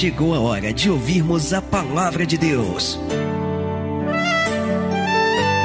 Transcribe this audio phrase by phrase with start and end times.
[0.00, 2.98] chegou a hora de ouvirmos a palavra de Deus.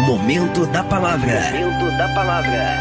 [0.06, 1.40] Momento da palavra.
[1.54, 2.76] Momento da palavra.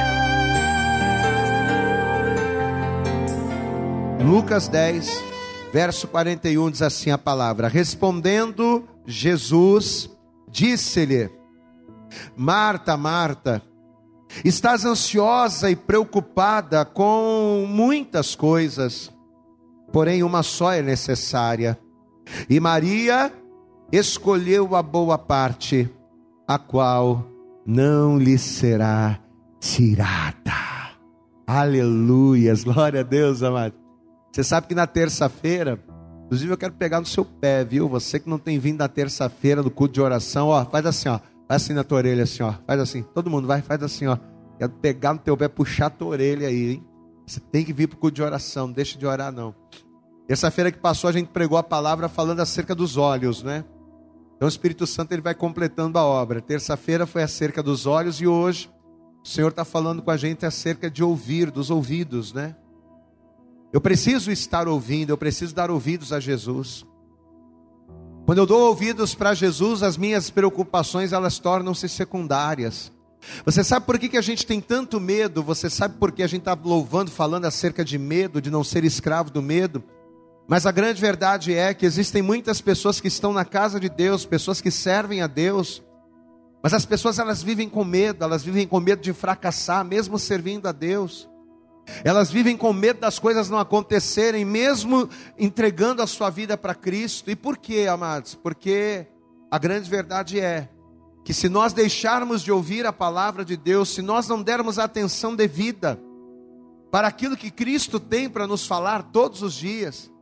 [4.21, 5.09] Lucas 10,
[5.73, 10.11] verso 41 diz assim a palavra: Respondendo Jesus,
[10.51, 11.31] disse-lhe:
[12.37, 13.63] Marta, Marta,
[14.45, 19.14] estás ansiosa e preocupada com muitas coisas,
[19.95, 21.79] porém uma só é necessária.
[22.51, 23.33] E Maria
[23.93, 25.89] escolheu a boa parte,
[26.49, 27.25] a qual
[27.65, 29.21] não lhe será
[29.61, 30.53] tirada.
[31.47, 33.75] Aleluias, glória a Deus, amado.
[34.33, 35.79] Você sabe que na terça-feira,
[36.25, 37.89] inclusive eu quero pegar no seu pé, viu?
[37.89, 41.21] Você que não tem vindo na terça-feira do culto de oração, ó, faz assim, ó.
[41.47, 42.53] Faz assim na tua orelha, assim, ó.
[42.67, 43.05] Faz assim.
[43.15, 44.19] Todo mundo vai, faz assim, ó.
[44.59, 46.94] Quero pegar no teu pé, puxar a tua orelha aí, hein?
[47.27, 49.55] Você tem que vir para o culto de oração, não deixa de orar, não.
[50.27, 53.65] Terça-feira que passou, a gente pregou a palavra falando acerca dos olhos, né?
[54.37, 56.41] Então o Espírito Santo ele vai completando a obra.
[56.41, 58.71] Terça-feira foi acerca dos olhos e hoje
[59.23, 62.57] o Senhor está falando com a gente acerca de ouvir, dos ouvidos, né?
[63.73, 66.87] Eu preciso estar ouvindo, eu preciso dar ouvidos a Jesus.
[68.25, 72.93] Quando eu dou ouvidos para Jesus, as minhas preocupações elas tornam-se secundárias.
[73.45, 75.43] Você sabe por que, que a gente tem tanto medo?
[75.43, 78.85] Você sabe por que a gente está louvando, falando acerca de medo, de não ser
[78.85, 79.83] escravo do medo?
[80.47, 84.27] Mas a grande verdade é que existem muitas pessoas que estão na casa de Deus,
[84.27, 85.83] pessoas que servem a Deus,
[86.63, 90.67] mas as pessoas elas vivem com medo, elas vivem com medo de fracassar, mesmo servindo
[90.67, 91.29] a Deus.
[92.03, 95.09] Elas vivem com medo das coisas não acontecerem, mesmo
[95.39, 97.31] entregando a sua vida para Cristo.
[97.31, 98.35] E por quê, amados?
[98.35, 99.07] Porque
[99.51, 100.69] a grande verdade é
[101.25, 105.35] que se nós deixarmos de ouvir a palavra de Deus, se nós não dermos atenção
[105.35, 105.99] devida
[106.91, 110.13] para aquilo que Cristo tem para nos falar todos os dias,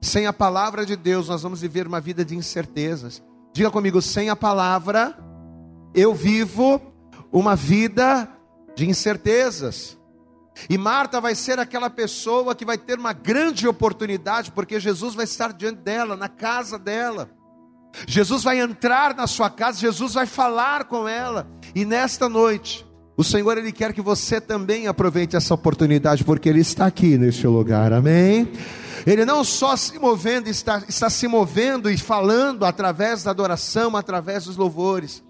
[0.00, 3.22] sem a palavra de Deus, nós vamos viver uma vida de incertezas.
[3.52, 5.18] Diga comigo, sem a palavra,
[5.92, 6.80] eu vivo
[7.32, 8.28] uma vida
[8.76, 9.98] de incertezas.
[10.70, 15.24] E Marta vai ser aquela pessoa que vai ter uma grande oportunidade, porque Jesus vai
[15.24, 17.28] estar diante dela, na casa dela.
[18.06, 21.46] Jesus vai entrar na sua casa, Jesus vai falar com ela.
[21.74, 26.60] E nesta noite, o Senhor ele quer que você também aproveite essa oportunidade, porque ele
[26.60, 27.92] está aqui neste lugar.
[27.92, 28.50] Amém.
[29.06, 34.44] Ele não só se movendo, está, está se movendo e falando através da adoração, através
[34.44, 35.22] dos louvores.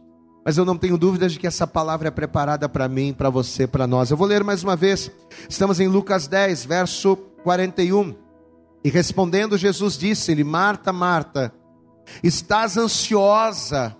[0.45, 3.67] Mas eu não tenho dúvidas de que essa palavra é preparada para mim, para você,
[3.67, 4.11] para nós.
[4.11, 5.11] Eu vou ler mais uma vez.
[5.49, 8.15] Estamos em Lucas 10, verso 41.
[8.85, 11.53] E respondendo, Jesus disse-lhe: Marta, Marta,
[12.22, 13.97] estás ansiosa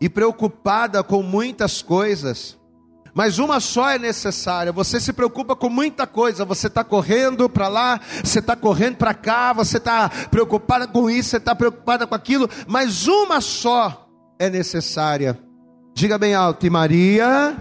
[0.00, 2.58] e preocupada com muitas coisas,
[3.14, 4.72] mas uma só é necessária.
[4.72, 9.14] Você se preocupa com muita coisa, você está correndo para lá, você está correndo para
[9.14, 14.48] cá, você está preocupada com isso, você está preocupada com aquilo, mas uma só é
[14.48, 15.38] necessária.
[15.94, 17.56] Diga bem alto, e Maria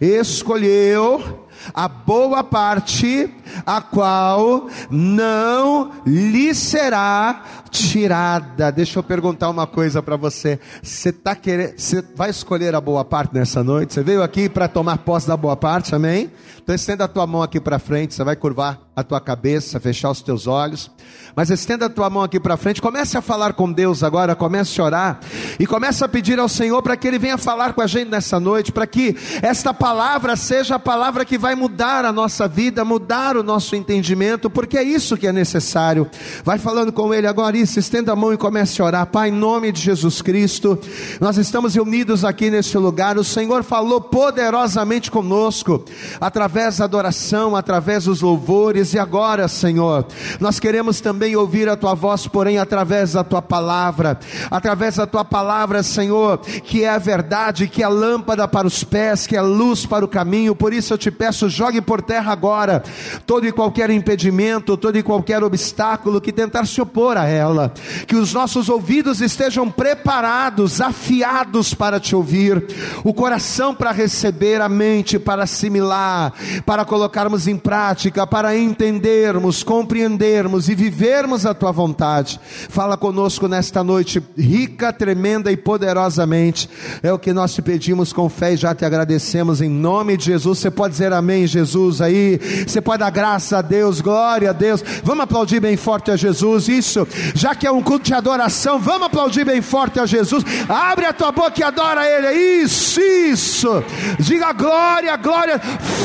[0.00, 8.70] escolheu a boa parte, a qual não lhe será tirada.
[8.70, 10.58] Deixa eu perguntar uma coisa para você.
[10.82, 13.94] Você tá querendo, você vai escolher a boa parte nessa noite?
[13.94, 16.30] Você veio aqui para tomar posse da boa parte, amém?
[16.62, 20.10] Então estenda a tua mão aqui para frente, você vai curvar a tua cabeça, fechar
[20.10, 20.90] os teus olhos.
[21.34, 24.80] Mas estenda a tua mão aqui para frente, comece a falar com Deus agora, comece
[24.80, 25.20] a orar
[25.58, 28.38] e comece a pedir ao Senhor para que ele venha falar com a gente nessa
[28.38, 33.36] noite, para que esta palavra seja a palavra que vai mudar a nossa vida, mudar
[33.38, 36.08] o nosso entendimento, porque é isso que é necessário.
[36.44, 39.06] Vai falando com ele agora isso, estenda a mão e comece a orar.
[39.06, 40.78] Pai, em nome de Jesus Cristo,
[41.20, 43.18] nós estamos reunidos aqui neste lugar.
[43.18, 45.84] O Senhor falou poderosamente conosco
[46.20, 50.06] através da adoração, através dos louvores e agora, Senhor,
[50.40, 54.18] nós queremos também ouvir a tua voz, porém através da tua palavra,
[54.50, 58.84] através da tua palavra, Senhor, que é a verdade, que é a lâmpada para os
[58.84, 60.54] pés, que é a luz para o caminho.
[60.54, 62.82] Por isso eu te peço, jogue por terra agora
[63.28, 67.72] todo e qualquer impedimento, todo e qualquer obstáculo que tentar se opor a ela.
[68.06, 72.66] Que os nossos ouvidos estejam preparados, afiados para te ouvir,
[73.04, 76.32] o coração para receber, a mente para assimilar,
[76.64, 82.40] para colocarmos em prática, para entender entendermos, compreendermos e vivermos a tua vontade.
[82.68, 86.68] Fala conosco nesta noite, rica, tremenda e poderosamente.
[87.02, 90.26] É o que nós te pedimos com fé e já te agradecemos em nome de
[90.26, 90.58] Jesus.
[90.58, 92.38] Você pode dizer amém, Jesus, aí.
[92.66, 94.80] Você pode dar graça a Deus, glória a Deus.
[95.02, 96.68] Vamos aplaudir bem forte a Jesus.
[96.68, 97.04] Isso,
[97.34, 100.44] já que é um culto de adoração, vamos aplaudir bem forte a Jesus.
[100.68, 102.62] Abre a tua boca e adora Ele.
[102.62, 103.82] Isso, isso.
[104.20, 105.58] Diga glória, glória.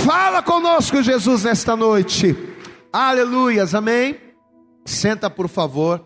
[0.04, 2.36] Fala conosco, Jesus, nesta noite.
[2.92, 4.20] Aleluias, amém?
[4.84, 6.04] Senta por favor.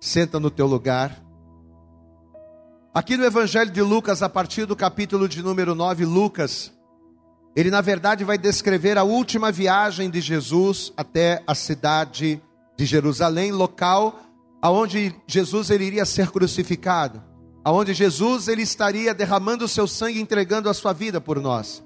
[0.00, 1.16] Senta no teu lugar.
[2.92, 6.72] Aqui no Evangelho de Lucas, a partir do capítulo de número 9, Lucas,
[7.54, 12.40] ele na verdade vai descrever a última viagem de Jesus até a cidade
[12.76, 14.20] de Jerusalém, local
[14.62, 17.22] aonde Jesus ele iria ser crucificado,
[17.64, 21.82] aonde Jesus ele estaria derramando o seu sangue, entregando a sua vida por nós.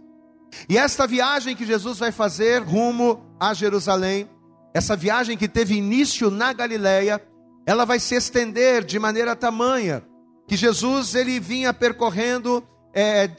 [0.69, 4.29] E esta viagem que Jesus vai fazer rumo a Jerusalém,
[4.73, 7.23] essa viagem que teve início na Galileia,
[7.67, 10.05] ela vai se estender de maneira tamanha
[10.47, 12.63] que Jesus ele vinha percorrendo
[12.93, 13.31] é,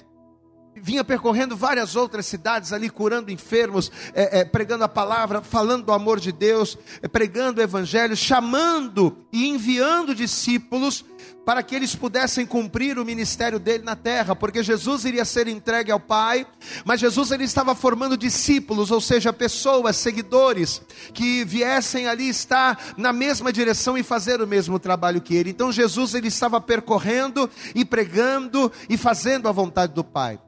[0.76, 5.92] vinha percorrendo várias outras cidades ali, curando enfermos, é, é, pregando a palavra, falando do
[5.92, 11.06] amor de Deus, é, pregando o evangelho, chamando e enviando discípulos
[11.46, 15.92] para que eles pudessem cumprir o ministério dele na terra, porque Jesus iria ser entregue
[15.92, 16.46] ao Pai,
[16.84, 20.82] mas Jesus ele estava formando discípulos, ou seja, pessoas, seguidores,
[21.14, 25.52] que viessem ali estar na mesma direção e fazer o mesmo trabalho que ele.
[25.52, 30.40] Então Jesus ele estava percorrendo e pregando e fazendo a vontade do Pai.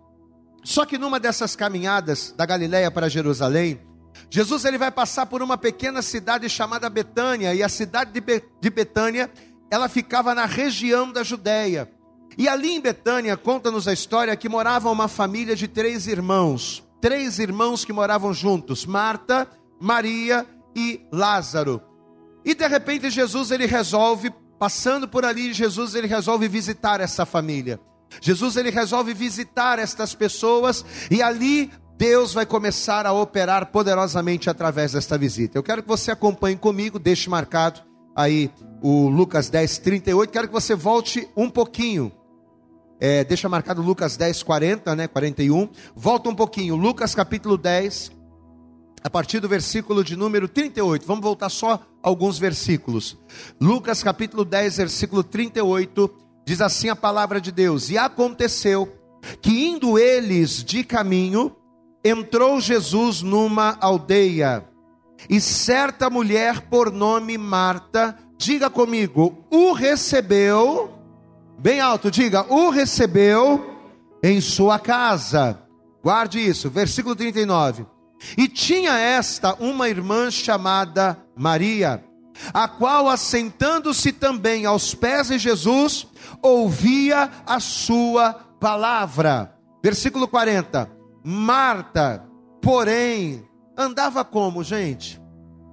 [0.68, 3.80] Só que numa dessas caminhadas da Galiléia para Jerusalém,
[4.30, 8.44] Jesus ele vai passar por uma pequena cidade chamada Betânia, e a cidade de, Be
[8.60, 9.31] de Betânia,
[9.72, 11.90] ela ficava na região da Judéia.
[12.38, 17.40] E ali em Betânia, conta-nos a história que morava uma família de três irmãos, três
[17.40, 19.48] irmãos que moravam juntos, Marta,
[19.80, 21.81] Maria e Lázaro.
[22.44, 27.80] E de repente Jesus ele resolve, passando por ali, Jesus ele resolve visitar essa família.
[28.21, 34.92] Jesus ele resolve visitar estas pessoas e ali Deus vai começar a operar poderosamente através
[34.92, 35.57] desta visita.
[35.57, 37.81] Eu quero que você acompanhe comigo, deixe marcado
[38.15, 38.51] aí
[38.81, 40.31] o Lucas 10, 38.
[40.31, 42.12] Quero que você volte um pouquinho.
[43.00, 45.07] É, deixa marcado Lucas 10, 40, né?
[45.07, 45.69] 41.
[45.95, 46.75] Volta um pouquinho.
[46.75, 48.12] Lucas capítulo 10,
[49.04, 51.06] a partir do versículo de número 38.
[51.06, 53.18] Vamos voltar só alguns versículos.
[53.59, 58.97] Lucas capítulo 10, versículo 38 Diz assim a palavra de Deus: E aconteceu
[59.41, 61.53] que indo eles de caminho,
[62.01, 64.65] entrou Jesus numa aldeia,
[65.29, 70.97] e certa mulher por nome Marta, diga comigo, o recebeu,
[71.59, 73.75] bem alto, diga, o recebeu
[74.23, 75.61] em sua casa.
[76.01, 77.85] Guarde isso, versículo 39.
[78.38, 82.01] E tinha esta uma irmã chamada Maria,
[82.54, 86.07] a qual, assentando-se também aos pés de Jesus,
[86.42, 89.54] ouvia a sua palavra.
[89.84, 90.89] Versículo 40.
[91.24, 92.25] Marta,
[92.62, 93.48] porém,
[93.78, 95.22] andava como, gente?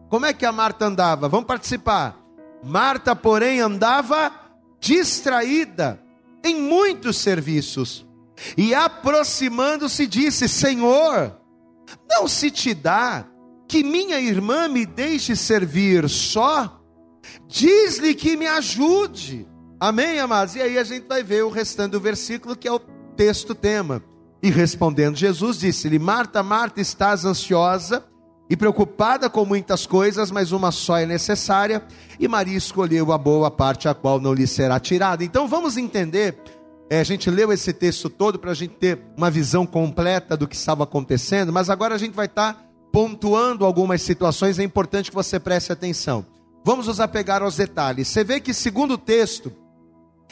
[0.08, 1.28] Como é que a Marta andava?
[1.28, 2.16] Vamos participar.
[2.62, 4.32] Marta, porém, andava
[4.80, 6.00] distraída
[6.44, 8.06] em muitos serviços.
[8.56, 11.36] E aproximando-se, disse: Senhor,
[12.08, 13.26] não se te dá
[13.74, 16.80] que minha irmã me deixe servir só?
[17.48, 19.48] Diz-lhe que me ajude.
[19.80, 20.54] Amém, amados?
[20.54, 24.00] E aí a gente vai ver o restante do versículo, que é o texto tema.
[24.40, 28.04] E respondendo, Jesus disse-lhe: Marta, Marta, estás ansiosa
[28.48, 31.82] e preocupada com muitas coisas, mas uma só é necessária,
[32.20, 35.24] e Maria escolheu a boa parte, a qual não lhe será tirada.
[35.24, 36.38] Então vamos entender.
[36.88, 40.46] É, a gente leu esse texto todo para a gente ter uma visão completa do
[40.46, 42.63] que estava acontecendo, mas agora a gente vai estar tá
[42.94, 46.24] pontuando algumas situações, é importante que você preste atenção.
[46.64, 48.06] Vamos nos apegar aos detalhes.
[48.06, 49.52] Você vê que, segundo o texto,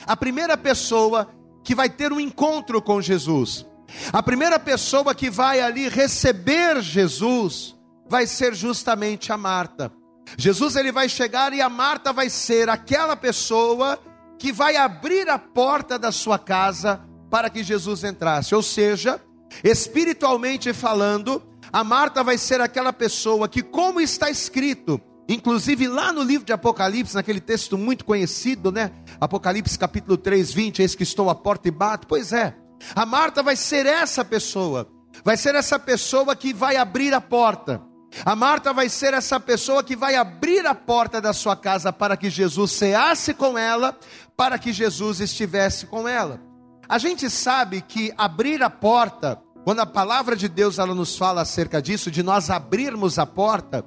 [0.07, 1.29] a primeira pessoa
[1.65, 3.67] que vai ter um encontro com Jesus,
[4.13, 7.75] a primeira pessoa que vai ali receber Jesus,
[8.09, 9.91] vai ser justamente a Marta.
[10.39, 13.99] Jesus ele vai chegar e a Marta vai ser aquela pessoa
[14.39, 18.55] que vai abrir a porta da sua casa para que Jesus entrasse.
[18.55, 19.21] Ou seja,
[19.65, 21.43] espiritualmente falando,
[21.73, 26.53] a Marta vai ser aquela pessoa que, como está escrito, Inclusive lá no livro de
[26.53, 28.91] Apocalipse, naquele texto muito conhecido, né?
[29.21, 32.07] Apocalipse capítulo 3, 20, eis que estou à porta e bato.
[32.07, 32.55] Pois é,
[32.95, 34.89] a Marta vai ser essa pessoa,
[35.25, 37.81] vai ser essa pessoa que vai abrir a porta.
[38.27, 42.17] A Marta vai ser essa pessoa que vai abrir a porta da sua casa para
[42.17, 43.99] que Jesus ceasse com ela,
[44.37, 46.43] para que Jesus estivesse com ela.
[46.87, 51.43] A gente sabe que abrir a porta, quando a palavra de Deus ela nos fala
[51.43, 53.85] acerca disso, de nós abrirmos a porta,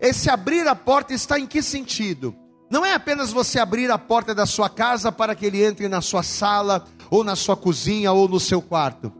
[0.00, 2.34] esse abrir a porta está em que sentido?
[2.70, 6.00] Não é apenas você abrir a porta da sua casa para que ele entre na
[6.00, 9.12] sua sala, ou na sua cozinha, ou no seu quarto.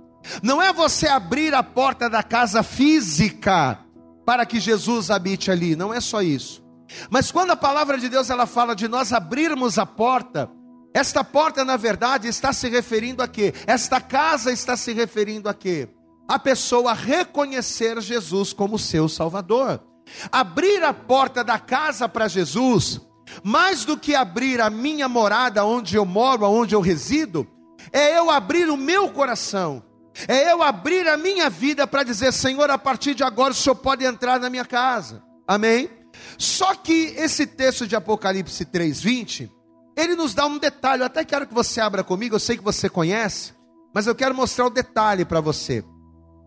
[0.42, 3.78] Não é você abrir a porta da casa física
[4.25, 5.76] para que Jesus habite ali.
[5.76, 6.62] Não é só isso.
[7.11, 10.50] Mas quando a palavra de Deus ela fala de nós abrirmos a porta,
[10.94, 13.54] esta porta na verdade está se referindo a quê?
[13.66, 15.88] Esta casa está se referindo a quê?
[16.28, 19.82] A pessoa reconhecer Jesus como seu Salvador.
[20.30, 23.00] Abrir a porta da casa para Jesus
[23.42, 27.46] mais do que abrir a minha morada, onde eu moro, onde eu resido,
[27.92, 29.82] é eu abrir o meu coração,
[30.28, 33.76] é eu abrir a minha vida para dizer: Senhor, a partir de agora o Senhor
[33.76, 35.22] pode entrar na minha casa.
[35.46, 35.88] Amém?
[36.37, 39.50] Só que esse texto de Apocalipse 3:20,
[39.96, 41.02] ele nos dá um detalhe.
[41.02, 43.52] Eu até quero que você abra comigo, eu sei que você conhece,
[43.94, 45.84] mas eu quero mostrar o detalhe para você.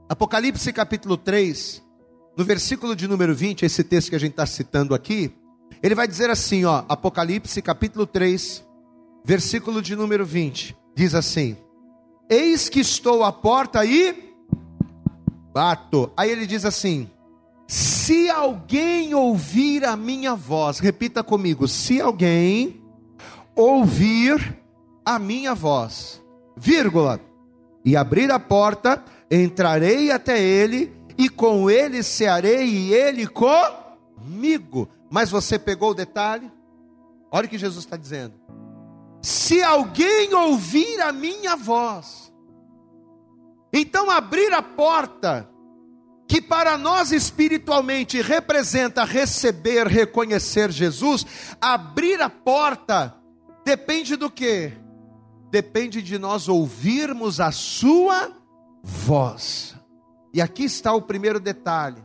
[0.09, 1.81] Apocalipse capítulo 3,
[2.37, 5.33] no versículo de número 20, esse texto que a gente está citando aqui,
[5.81, 8.63] ele vai dizer assim, ó, Apocalipse capítulo 3,
[9.23, 11.57] versículo de número 20, diz assim:
[12.29, 14.33] Eis que estou à porta e
[15.51, 16.11] bato.
[16.15, 17.09] Aí ele diz assim:
[17.67, 22.84] Se alguém ouvir a minha voz, repita comigo, se alguém
[23.55, 24.61] ouvir
[25.05, 26.21] a minha voz,
[26.57, 27.19] vírgula,
[27.83, 34.89] e abrir a porta, entrarei até ele e com ele cearei e ele comigo.
[35.09, 36.51] Mas você pegou o detalhe?
[37.31, 38.33] Olha o que Jesus está dizendo.
[39.21, 42.33] Se alguém ouvir a minha voz,
[43.73, 45.49] então abrir a porta,
[46.27, 51.25] que para nós espiritualmente representa receber, reconhecer Jesus,
[51.61, 53.15] abrir a porta
[53.65, 54.71] depende do que?
[55.49, 58.31] Depende de nós ouvirmos a Sua
[58.83, 59.75] voz.
[60.33, 62.03] E aqui está o primeiro detalhe.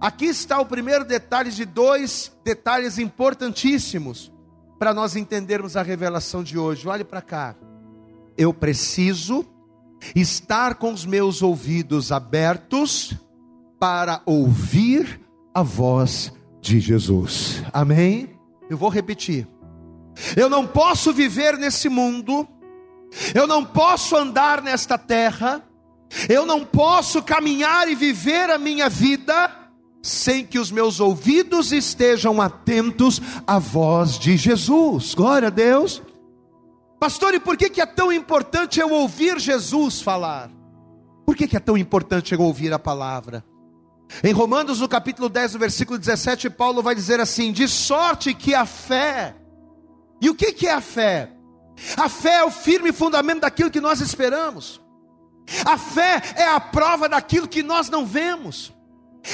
[0.00, 4.32] Aqui está o primeiro detalhe de dois detalhes importantíssimos
[4.78, 6.86] para nós entendermos a revelação de hoje.
[6.86, 7.56] Olhe para cá.
[8.36, 9.44] Eu preciso
[10.14, 13.14] estar com os meus ouvidos abertos
[13.80, 15.20] para ouvir
[15.52, 17.64] a voz de Jesus.
[17.72, 18.38] Amém?
[18.70, 19.48] Eu vou repetir.
[20.36, 22.46] Eu não posso viver nesse mundo,
[23.34, 25.62] eu não posso andar nesta terra,
[26.28, 29.50] eu não posso caminhar e viver a minha vida
[30.02, 35.14] sem que os meus ouvidos estejam atentos à voz de Jesus.
[35.14, 36.02] Glória a Deus.
[36.98, 40.50] Pastor, e por que, que é tão importante eu ouvir Jesus falar?
[41.24, 43.44] Por que, que é tão importante eu ouvir a palavra?
[44.24, 48.54] Em Romanos, no capítulo 10, no versículo 17, Paulo vai dizer assim: De sorte que
[48.54, 49.36] a fé,
[50.20, 51.30] e o que, é a fé?
[51.96, 54.80] A fé é o firme fundamento daquilo que nós esperamos.
[55.64, 58.72] A fé é a prova daquilo que nós não vemos.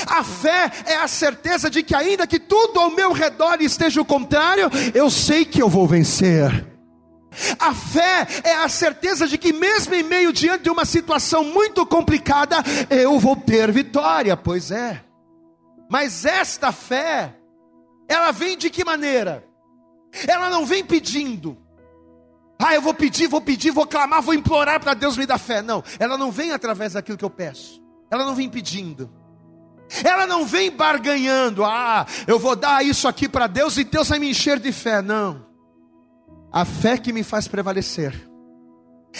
[0.07, 4.05] A fé é a certeza de que, ainda que tudo ao meu redor esteja o
[4.05, 6.75] contrário, eu sei que eu vou vencer.
[7.59, 11.85] A fé é a certeza de que, mesmo em meio diante de uma situação muito
[11.85, 12.57] complicada,
[12.91, 14.37] eu vou ter vitória.
[14.37, 15.03] Pois é,
[15.91, 17.35] mas esta fé,
[18.09, 19.45] ela vem de que maneira?
[20.27, 21.59] Ela não vem pedindo,
[22.59, 25.61] ah, eu vou pedir, vou pedir, vou clamar, vou implorar para Deus me dar fé.
[25.61, 27.83] Não, ela não vem através daquilo que eu peço.
[28.11, 29.11] Ela não vem pedindo.
[30.03, 31.65] Ela não vem barganhando.
[31.65, 35.03] Ah, eu vou dar isso aqui para Deus e Deus vai me encher de fé.
[35.03, 35.47] Não.
[36.53, 38.15] A fé que me faz prevalecer.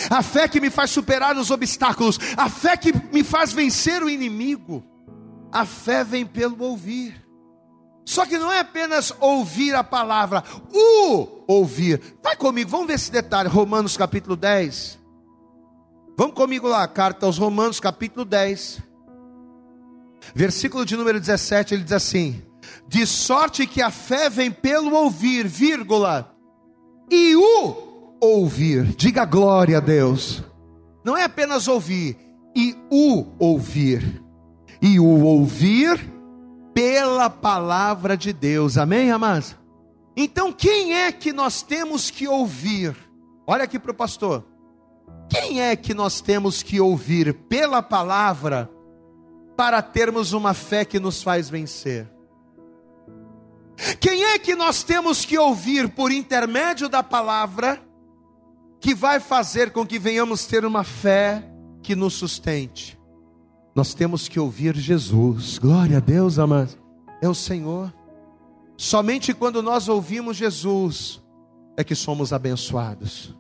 [0.09, 2.19] A fé que me faz superar os obstáculos.
[2.37, 4.85] A fé que me faz vencer o inimigo.
[5.53, 7.24] A fé vem pelo ouvir.
[8.05, 12.01] Só que não é apenas ouvir a palavra, o ouvir.
[12.23, 14.99] Vai comigo, vamos ver esse detalhe, Romanos capítulo 10.
[16.17, 18.83] Vamos comigo lá, carta aos Romanos capítulo 10.
[20.35, 22.43] Versículo de número 17, ele diz assim:
[22.87, 26.35] De sorte que a fé vem pelo ouvir, vírgula,
[27.11, 28.85] e o ouvir.
[28.97, 30.43] Diga glória a Deus.
[31.05, 32.17] Não é apenas ouvir,
[32.55, 34.23] e o ouvir.
[34.81, 36.14] E o ouvir
[36.75, 38.77] pela palavra de Deus.
[38.77, 39.57] Amém, amados?
[40.17, 42.97] Então, quem é que nós temos que ouvir?
[43.47, 44.45] Olha aqui para o pastor.
[45.31, 48.71] Quem é que nós temos que ouvir pela palavra
[49.57, 52.11] para termos uma fé que nos faz vencer?
[54.01, 57.83] Quem é que nós temos que ouvir por intermédio da palavra
[58.81, 61.45] que vai fazer com que venhamos ter uma fé
[61.83, 62.99] que nos sustente?
[63.75, 65.59] Nós temos que ouvir Jesus.
[65.59, 66.79] Glória a Deus, amados.
[67.21, 67.93] É o Senhor.
[68.77, 71.23] Somente quando nós ouvimos Jesus
[71.77, 73.35] é que somos abençoados.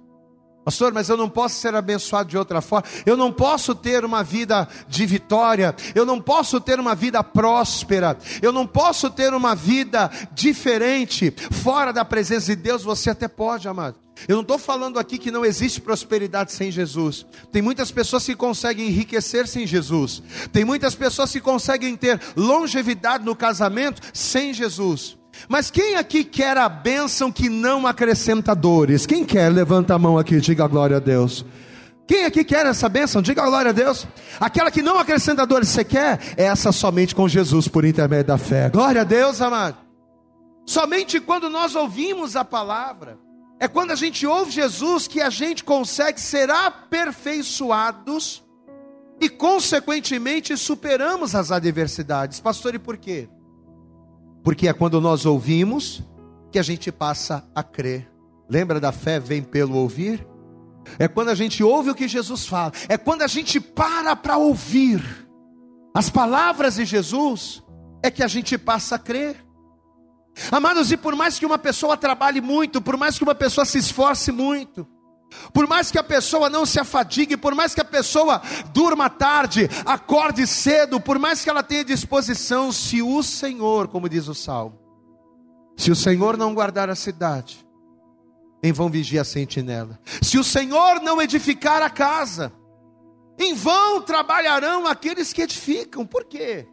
[0.64, 2.88] Pastor, mas eu não posso ser abençoado de outra forma.
[3.04, 5.74] Eu não posso ter uma vida de vitória.
[5.94, 8.16] Eu não posso ter uma vida próspera.
[8.40, 12.82] Eu não posso ter uma vida diferente fora da presença de Deus.
[12.82, 13.96] Você até pode, amado.
[14.28, 17.26] Eu não estou falando aqui que não existe prosperidade sem Jesus.
[17.52, 20.22] Tem muitas pessoas que conseguem enriquecer sem Jesus.
[20.52, 25.18] Tem muitas pessoas que conseguem ter longevidade no casamento sem Jesus.
[25.48, 29.06] Mas quem aqui quer a bênção que não acrescenta dores?
[29.06, 29.50] Quem quer?
[29.50, 31.44] Levanta a mão aqui, diga glória a Deus.
[32.06, 33.22] Quem aqui quer essa bênção?
[33.22, 34.06] Diga glória a Deus.
[34.38, 36.20] Aquela que não acrescenta dores, você quer?
[36.36, 38.68] Essa somente com Jesus por intermédio da fé.
[38.68, 39.76] Glória a Deus, amado.
[40.66, 43.18] Somente quando nós ouvimos a palavra,
[43.58, 48.42] é quando a gente ouve Jesus que a gente consegue ser aperfeiçoados
[49.20, 52.40] e, consequentemente, superamos as adversidades.
[52.40, 53.28] Pastor, e por quê?
[54.44, 56.02] Porque é quando nós ouvimos
[56.52, 58.08] que a gente passa a crer.
[58.48, 60.24] Lembra da fé vem pelo ouvir?
[60.98, 64.36] É quando a gente ouve o que Jesus fala, é quando a gente para para
[64.36, 65.02] ouvir
[65.94, 67.62] as palavras de Jesus,
[68.02, 69.42] é que a gente passa a crer.
[70.50, 73.78] Amados, e por mais que uma pessoa trabalhe muito, por mais que uma pessoa se
[73.78, 74.86] esforce muito,
[75.52, 79.68] por mais que a pessoa não se afadigue, por mais que a pessoa durma tarde,
[79.84, 84.78] acorde cedo, por mais que ela tenha disposição, se o Senhor, como diz o salmo,
[85.76, 87.64] se o Senhor não guardar a cidade,
[88.62, 90.00] em vão vigia a sentinela.
[90.22, 92.50] Se o Senhor não edificar a casa,
[93.38, 96.06] em vão trabalharão aqueles que edificam.
[96.06, 96.66] Por quê?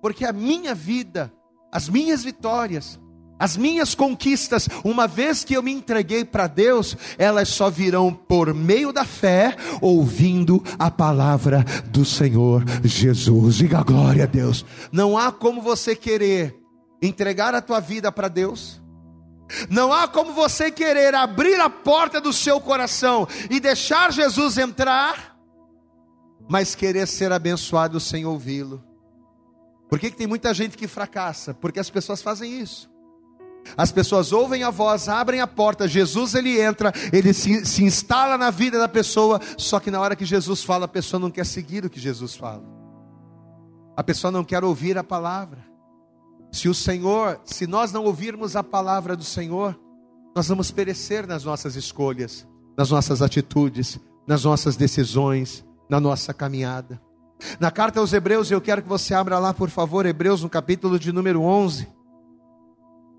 [0.00, 1.32] Porque a minha vida,
[1.70, 2.98] as minhas vitórias,
[3.38, 8.54] as minhas conquistas, uma vez que eu me entreguei para Deus, elas só virão por
[8.54, 13.56] meio da fé, ouvindo a palavra do Senhor Jesus.
[13.56, 14.64] Diga glória a Deus.
[14.90, 16.56] Não há como você querer
[17.02, 18.80] entregar a tua vida para Deus.
[19.68, 25.36] Não há como você querer abrir a porta do seu coração e deixar Jesus entrar,
[26.48, 28.82] mas querer ser abençoado sem ouvi-lo.
[29.88, 31.54] Por que, que tem muita gente que fracassa?
[31.54, 32.95] Porque as pessoas fazem isso.
[33.76, 38.36] As pessoas ouvem a voz, abrem a porta, Jesus ele entra, ele se, se instala
[38.36, 41.46] na vida da pessoa, só que na hora que Jesus fala, a pessoa não quer
[41.46, 42.62] seguir o que Jesus fala.
[43.96, 45.64] A pessoa não quer ouvir a palavra.
[46.52, 49.78] Se o Senhor, se nós não ouvirmos a palavra do Senhor,
[50.34, 52.46] nós vamos perecer nas nossas escolhas,
[52.76, 57.00] nas nossas atitudes, nas nossas decisões, na nossa caminhada.
[57.60, 60.98] Na carta aos Hebreus, eu quero que você abra lá, por favor, Hebreus no capítulo
[60.98, 61.88] de número 11.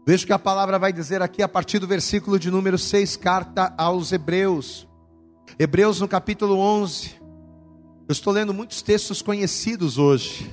[0.08, 3.18] Veja o que a palavra vai dizer aqui a partir do versículo de número 6,
[3.18, 4.88] carta aos Hebreus.
[5.60, 7.16] Hebreus no capítulo 11.
[8.08, 10.50] Eu estou lendo muitos textos conhecidos hoje,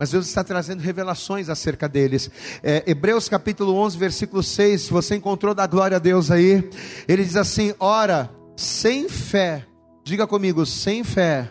[0.00, 2.30] mas Deus está trazendo revelações acerca deles.
[2.62, 4.80] É, Hebreus capítulo 11, versículo 6.
[4.80, 6.66] Se você encontrou da glória a Deus aí,
[7.06, 9.66] ele diz assim: Ora, sem fé,
[10.04, 11.50] diga comigo, sem fé.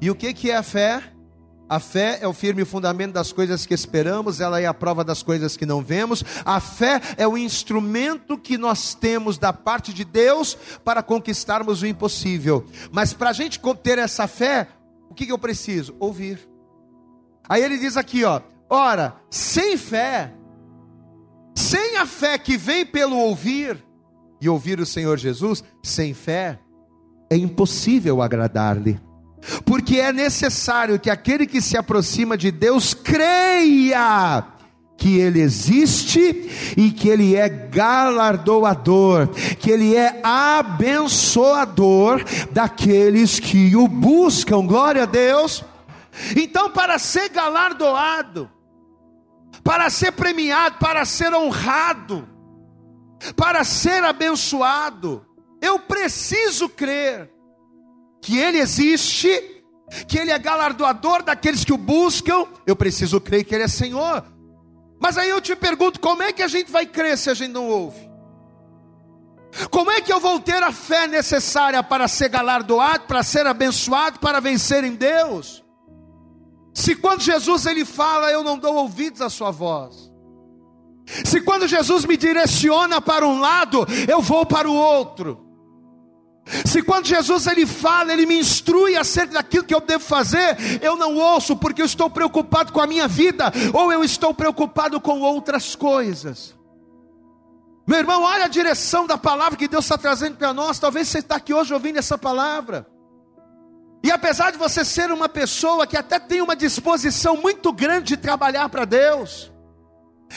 [0.00, 1.13] E o que, que é a fé?
[1.68, 5.22] A fé é o firme fundamento das coisas que esperamos, ela é a prova das
[5.22, 6.22] coisas que não vemos.
[6.44, 11.86] A fé é o instrumento que nós temos da parte de Deus para conquistarmos o
[11.86, 12.66] impossível.
[12.92, 14.68] Mas para a gente ter essa fé,
[15.08, 15.94] o que, eu preciso?
[15.98, 16.48] Ouvir.
[17.48, 20.32] Aí ele diz aqui, ó, ora, sem fé,
[21.54, 23.82] sem a fé que vem pelo ouvir,
[24.44, 26.58] e ouvir o Senhor Jesus, sem fé,
[27.30, 29.00] é impossível agradar-lhe.
[29.64, 34.44] Porque é necessário que aquele que se aproxima de Deus creia
[34.96, 39.28] que Ele existe e que Ele é galardoador,
[39.58, 44.66] que Ele é abençoador daqueles que o buscam.
[44.66, 45.64] Glória a Deus.
[46.36, 48.50] Então, para ser galardoado,
[49.62, 52.28] para ser premiado, para ser honrado,
[53.36, 55.24] para ser abençoado,
[55.60, 57.33] eu preciso crer
[58.24, 59.28] que Ele existe,
[60.08, 64.24] que Ele é galardoador daqueles que o buscam, eu preciso crer que Ele é Senhor.
[64.98, 67.52] Mas aí eu te pergunto: como é que a gente vai crer se a gente
[67.52, 68.10] não ouve?
[69.70, 74.18] Como é que eu vou ter a fé necessária para ser galardoado, para ser abençoado,
[74.18, 75.62] para vencer em Deus?
[76.72, 80.10] Se quando Jesus ele fala, eu não dou ouvidos à sua voz.
[81.24, 85.43] Se quando Jesus me direciona para um lado, eu vou para o outro.
[86.66, 90.96] Se quando Jesus ele fala, ele me instrui acerca daquilo que eu devo fazer, eu
[90.96, 95.20] não ouço porque eu estou preocupado com a minha vida ou eu estou preocupado com
[95.20, 96.54] outras coisas.
[97.86, 100.78] Meu irmão, olha a direção da palavra que Deus está trazendo para nós.
[100.78, 102.86] Talvez você está aqui hoje ouvindo essa palavra.
[104.02, 108.16] E apesar de você ser uma pessoa que até tem uma disposição muito grande de
[108.18, 109.50] trabalhar para Deus,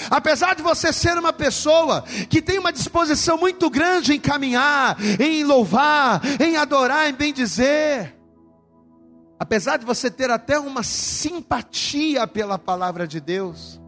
[0.09, 5.43] Apesar de você ser uma pessoa que tem uma disposição muito grande em caminhar, em
[5.43, 8.15] louvar, em adorar, em bendizer,
[9.39, 13.81] apesar de você ter até uma simpatia pela palavra de Deus,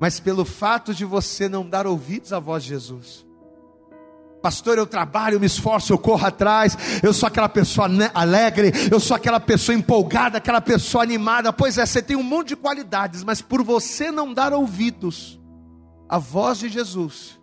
[0.00, 3.27] mas pelo fato de você não dar ouvidos à voz de Jesus,
[4.42, 9.00] Pastor, eu trabalho, eu me esforço, eu corro atrás, eu sou aquela pessoa alegre, eu
[9.00, 11.52] sou aquela pessoa empolgada, aquela pessoa animada.
[11.52, 15.40] Pois é, você tem um monte de qualidades, mas por você não dar ouvidos
[16.08, 17.38] à voz de Jesus,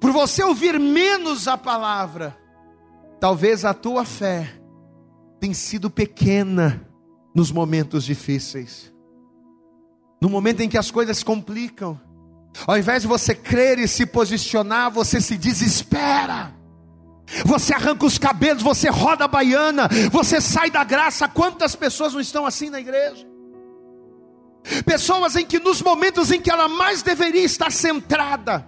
[0.00, 2.36] por você ouvir menos a palavra,
[3.20, 4.50] talvez a tua fé
[5.38, 6.88] tenha sido pequena
[7.34, 8.92] nos momentos difíceis,
[10.20, 12.00] no momento em que as coisas complicam
[12.66, 16.54] Ao invés de você crer e se posicionar, você se desespera.
[17.44, 21.28] Você arranca os cabelos, você roda a baiana, você sai da graça.
[21.28, 23.26] Quantas pessoas não estão assim na igreja?
[24.84, 28.66] Pessoas em que nos momentos em que ela mais deveria estar centrada,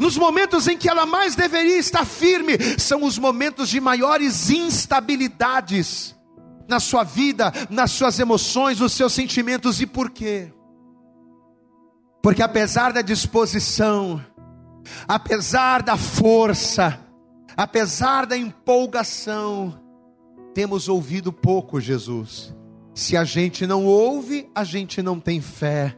[0.00, 6.14] nos momentos em que ela mais deveria estar firme, são os momentos de maiores instabilidades
[6.68, 9.80] na sua vida, nas suas emoções, nos seus sentimentos.
[9.80, 10.52] E por quê?
[12.24, 14.18] Porque apesar da disposição,
[15.06, 16.98] apesar da força,
[17.54, 19.78] apesar da empolgação,
[20.54, 22.56] temos ouvido pouco Jesus.
[22.94, 25.94] Se a gente não ouve, a gente não tem fé.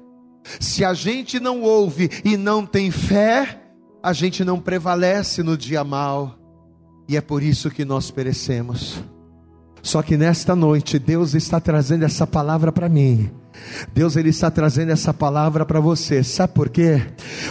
[0.58, 3.62] Se a gente não ouve e não tem fé,
[4.02, 6.36] a gente não prevalece no dia mal.
[7.08, 9.00] E é por isso que nós perecemos.
[9.80, 13.30] Só que nesta noite, Deus está trazendo essa palavra para mim
[13.92, 16.22] Deus ele está trazendo essa palavra para você.
[16.22, 17.02] Sabe por quê?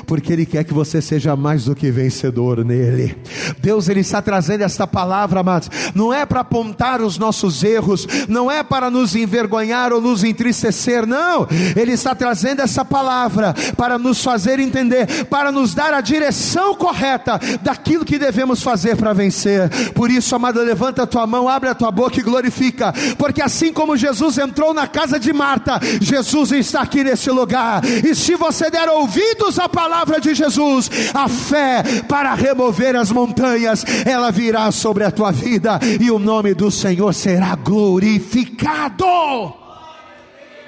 [0.05, 3.17] Porque ele quer que você seja mais do que vencedor nele.
[3.59, 5.69] Deus ele está trazendo essa palavra, amados.
[5.93, 11.05] Não é para apontar os nossos erros, não é para nos envergonhar ou nos entristecer,
[11.05, 11.47] não.
[11.75, 17.39] Ele está trazendo essa palavra para nos fazer entender, para nos dar a direção correta
[17.61, 19.69] daquilo que devemos fazer para vencer.
[19.93, 23.71] Por isso, amado, levanta a tua mão, abre a tua boca e glorifica, porque assim
[23.71, 27.83] como Jesus entrou na casa de Marta, Jesus está aqui nesse lugar.
[27.85, 33.83] E se você der ouvidos à palavra de Jesus, a fé para remover as montanhas,
[34.05, 39.05] ela virá sobre a tua vida e o nome do Senhor será glorificado.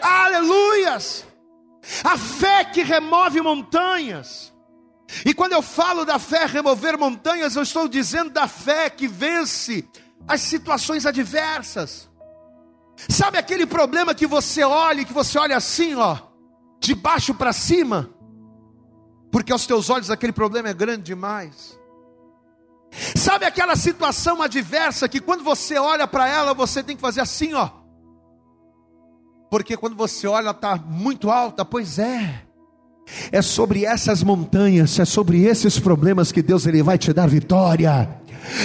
[0.01, 1.25] Aleluias!
[2.03, 4.53] A fé que remove montanhas.
[5.25, 9.87] E quando eu falo da fé remover montanhas, eu estou dizendo da fé que vence
[10.27, 12.09] as situações adversas.
[13.10, 16.17] Sabe aquele problema que você olha, que você olha assim, ó,
[16.79, 18.10] de baixo para cima?
[19.31, 21.77] Porque aos teus olhos aquele problema é grande demais.
[23.15, 27.53] Sabe aquela situação adversa que quando você olha para ela, você tem que fazer assim,
[27.53, 27.69] ó.
[29.49, 32.43] Porque quando você olha, está muito alta, pois é.
[33.31, 38.10] É sobre essas montanhas, é sobre esses problemas que Deus ele vai te dar vitória.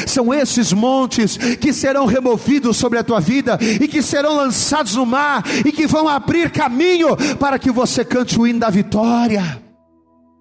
[0.06, 5.06] São esses montes que serão removidos sobre a tua vida e que serão lançados no
[5.06, 9.62] mar e que vão abrir caminho para que você cante o hino da vitória.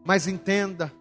[0.06, 0.92] Mas entenda,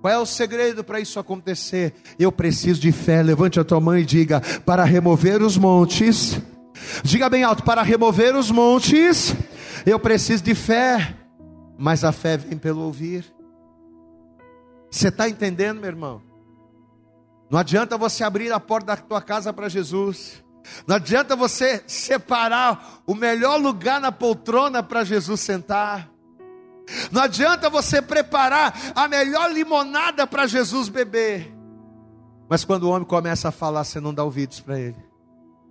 [0.00, 1.92] qual é o segredo para isso acontecer?
[2.18, 3.22] Eu preciso de fé.
[3.22, 6.40] Levante a tua mão e diga: para remover os montes,
[7.02, 9.34] diga bem alto: para remover os montes,
[9.84, 11.14] eu preciso de fé.
[11.78, 13.24] Mas a fé vem pelo ouvir.
[14.90, 16.25] Você está entendendo, meu irmão?
[17.50, 20.42] Não adianta você abrir a porta da tua casa para Jesus.
[20.86, 26.10] Não adianta você separar o melhor lugar na poltrona para Jesus sentar.
[27.10, 31.52] Não adianta você preparar a melhor limonada para Jesus beber.
[32.48, 34.96] Mas quando o homem começa a falar, você não dá ouvidos para ele.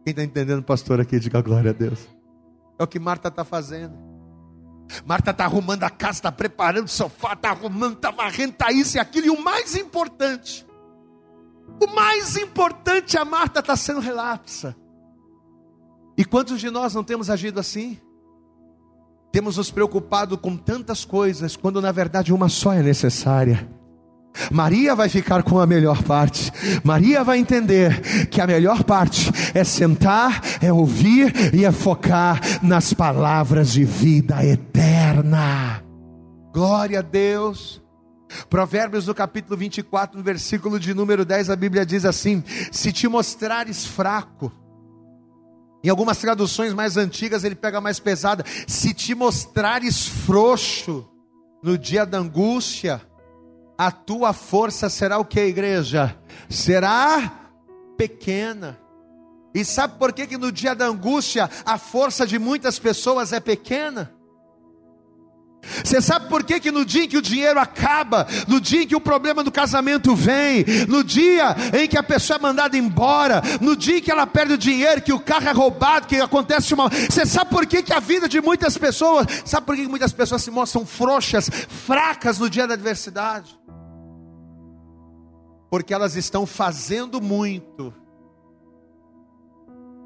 [0.03, 2.07] Quem está entendendo, pastor, aqui, diga glória a Deus.
[2.77, 3.97] É o que Marta está fazendo.
[5.05, 8.97] Marta está arrumando a casa, está preparando o sofá, está arrumando, está varrendo, está isso
[8.97, 9.27] e aquilo.
[9.27, 10.64] E o mais importante,
[11.81, 14.75] o mais importante, a Marta está sendo relapsa.
[16.17, 17.99] E quantos de nós não temos agido assim?
[19.31, 23.67] Temos nos preocupado com tantas coisas, quando na verdade uma só é necessária.
[24.51, 26.51] Maria vai ficar com a melhor parte.
[26.83, 32.93] Maria vai entender que a melhor parte é sentar, é ouvir e é focar nas
[32.93, 35.83] palavras de vida eterna.
[36.53, 37.84] Glória a Deus.
[38.49, 43.07] Provérbios no capítulo 24, no versículo de número 10, a Bíblia diz assim: Se te
[43.07, 44.51] mostrares fraco,
[45.83, 51.07] em algumas traduções mais antigas ele pega mais pesada, se te mostrares frouxo
[51.61, 53.01] no dia da angústia,
[53.77, 56.17] a tua força será o que, igreja?
[56.49, 57.51] Será
[57.97, 58.79] pequena.
[59.53, 63.39] E sabe por que, que no dia da angústia a força de muitas pessoas é
[63.39, 64.14] pequena?
[65.83, 68.87] Você sabe por que, que no dia em que o dinheiro acaba, no dia em
[68.87, 73.41] que o problema do casamento vem, no dia em que a pessoa é mandada embora,
[73.61, 76.73] no dia em que ela perde o dinheiro, que o carro é roubado, que acontece
[76.73, 76.89] uma.
[76.89, 80.13] Você sabe por que, que a vida de muitas pessoas, sabe por que, que muitas
[80.13, 83.57] pessoas se mostram frouxas, fracas no dia da adversidade?
[85.69, 87.93] Porque elas estão fazendo muito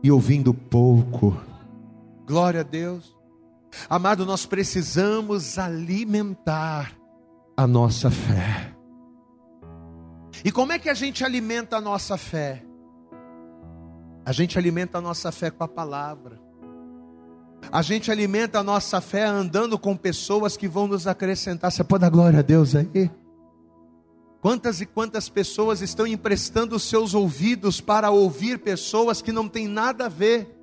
[0.02, 1.38] e ouvindo pouco.
[2.26, 3.19] Glória a Deus.
[3.90, 6.92] Amado, nós precisamos alimentar
[7.56, 8.76] a nossa fé.
[10.44, 12.64] E como é que a gente alimenta a nossa fé?
[14.26, 16.40] A gente alimenta a nossa fé com a palavra.
[17.72, 21.72] A gente alimenta a nossa fé andando com pessoas que vão nos acrescentar.
[21.72, 23.12] Você pode dar glória a Deus aí?
[24.42, 29.68] Quantas e quantas pessoas estão emprestando os seus ouvidos para ouvir pessoas que não têm
[29.68, 30.59] nada a ver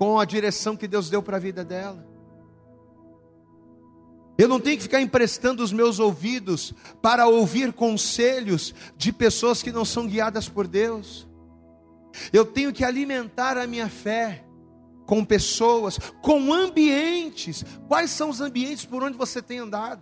[0.00, 2.02] com a direção que Deus deu para a vida dela?
[4.38, 9.70] Eu não tenho que ficar emprestando os meus ouvidos para ouvir conselhos de pessoas que
[9.70, 11.28] não são guiadas por Deus.
[12.32, 14.42] Eu tenho que alimentar a minha fé
[15.04, 17.62] com pessoas, com ambientes.
[17.86, 20.00] Quais são os ambientes por onde você tem andado?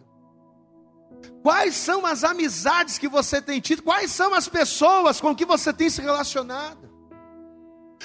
[1.42, 3.82] Quais são as amizades que você tem tido?
[3.82, 6.87] Quais são as pessoas com que você tem se relacionado?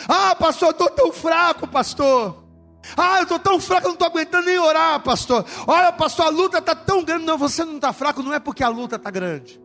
[0.08, 2.44] Ah, pastor, eu estou tão fraco, pastor.
[2.98, 5.46] Ah, eu estou tão fraco, eu não estou aguentando nem orar, pastor.
[5.66, 7.26] Olha, pastor, a luta está tão grande.
[7.26, 9.63] Não, você não está fraco, não é porque a luta está grande.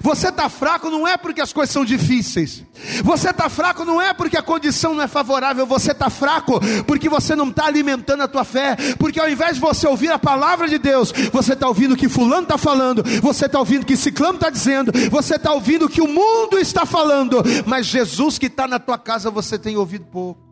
[0.00, 2.64] Você está fraco não é porque as coisas são difíceis.
[3.02, 5.66] Você está fraco não é porque a condição não é favorável.
[5.66, 8.76] Você está fraco porque você não está alimentando a tua fé.
[8.98, 12.08] Porque ao invés de você ouvir a palavra de Deus, você está ouvindo o que
[12.08, 13.02] fulano está falando.
[13.20, 14.92] Você está ouvindo o que ciclano está dizendo.
[15.10, 17.42] Você está ouvindo o que o mundo está falando.
[17.66, 20.51] Mas Jesus que está na tua casa, você tem ouvido pouco.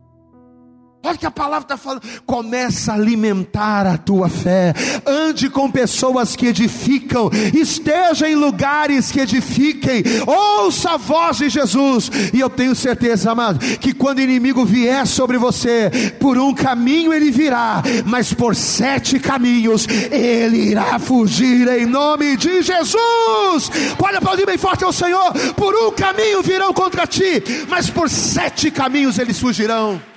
[1.03, 2.03] Olha o que a palavra está falando.
[2.27, 4.75] Começa a alimentar a tua fé.
[5.07, 7.31] Ande com pessoas que edificam.
[7.55, 10.05] Esteja em lugares que edifiquem.
[10.27, 12.11] Ouça a voz de Jesus.
[12.35, 17.15] E eu tenho certeza, amado, que quando o inimigo vier sobre você, por um caminho
[17.15, 23.71] ele virá, mas por sete caminhos ele irá fugir em nome de Jesus.
[23.97, 25.33] Pode aplaudir bem forte ao Senhor.
[25.57, 30.10] Por um caminho virão contra ti, mas por sete caminhos eles fugirão.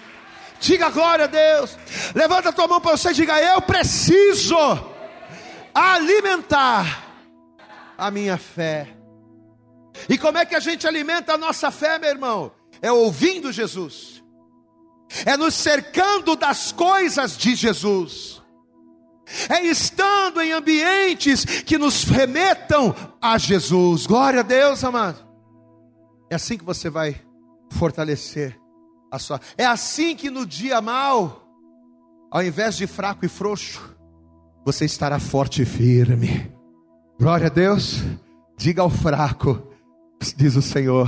[0.64, 1.78] Diga glória a Deus.
[2.16, 4.56] Levanta a tua mão para você e diga: Eu preciso
[5.76, 7.04] alimentar
[7.98, 8.96] a minha fé.
[10.08, 12.54] E como é que a gente alimenta a nossa fé, meu irmão?
[12.82, 14.24] É ouvindo Jesus,
[15.26, 18.42] é nos cercando das coisas de Jesus,
[19.50, 24.08] é estando em ambientes que nos remetam a Jesus.
[24.08, 25.28] Glória a Deus, amado.
[26.30, 27.22] É assim que você vai
[27.70, 28.63] fortalecer
[29.14, 29.40] a sua.
[29.56, 31.48] É assim que no dia mal,
[32.32, 33.96] ao invés de fraco e frouxo,
[34.66, 36.52] você estará forte e firme.
[37.20, 38.02] Glória a Deus.
[38.58, 39.68] Diga ao fraco,
[40.36, 41.08] diz o Senhor: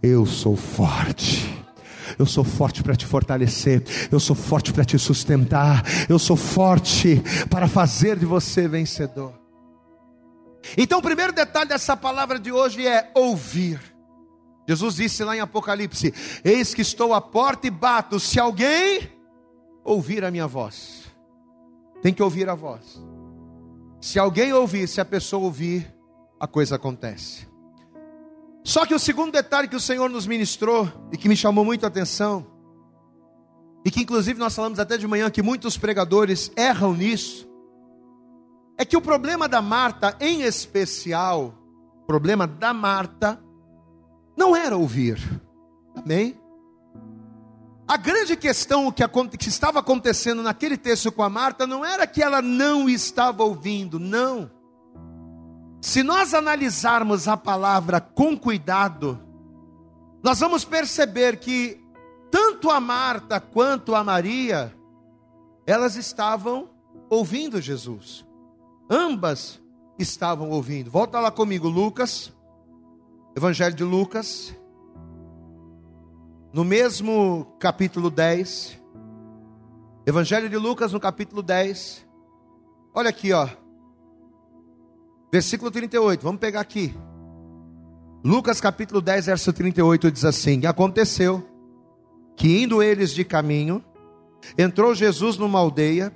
[0.00, 1.50] Eu sou forte.
[2.18, 7.22] Eu sou forte para te fortalecer, eu sou forte para te sustentar, eu sou forte
[7.48, 9.32] para fazer de você vencedor.
[10.76, 13.91] Então, o primeiro detalhe dessa palavra de hoje é ouvir.
[14.72, 16.12] Jesus disse lá em Apocalipse:
[16.44, 19.10] Eis que estou à porta e bato, se alguém
[19.84, 21.04] ouvir a minha voz.
[22.00, 23.00] Tem que ouvir a voz.
[24.00, 25.92] Se alguém ouvir, se a pessoa ouvir,
[26.40, 27.46] a coisa acontece.
[28.64, 31.84] Só que o segundo detalhe que o Senhor nos ministrou e que me chamou muito
[31.84, 32.46] a atenção,
[33.84, 37.48] e que inclusive nós falamos até de manhã que muitos pregadores erram nisso,
[38.78, 41.54] é que o problema da Marta, em especial,
[42.02, 43.41] o problema da Marta,
[44.42, 45.20] não era ouvir.
[45.94, 46.36] Amém?
[47.86, 49.06] A grande questão que,
[49.38, 54.00] que estava acontecendo naquele texto com a Marta não era que ela não estava ouvindo,
[54.00, 54.50] não.
[55.80, 59.20] Se nós analisarmos a palavra com cuidado,
[60.24, 61.80] nós vamos perceber que
[62.28, 64.74] tanto a Marta quanto a Maria,
[65.64, 66.70] elas estavam
[67.08, 68.26] ouvindo Jesus.
[68.90, 69.60] Ambas
[69.98, 70.90] estavam ouvindo.
[70.90, 72.32] Volta lá comigo, Lucas,
[73.34, 74.54] Evangelho de Lucas,
[76.52, 78.78] no mesmo capítulo 10.
[80.04, 82.06] Evangelho de Lucas, no capítulo 10.
[82.92, 83.48] Olha aqui, ó.
[85.32, 86.94] Versículo 38, vamos pegar aqui.
[88.22, 91.42] Lucas capítulo 10, verso 38 diz assim: E aconteceu
[92.36, 93.82] que indo eles de caminho,
[94.58, 96.12] entrou Jesus numa aldeia,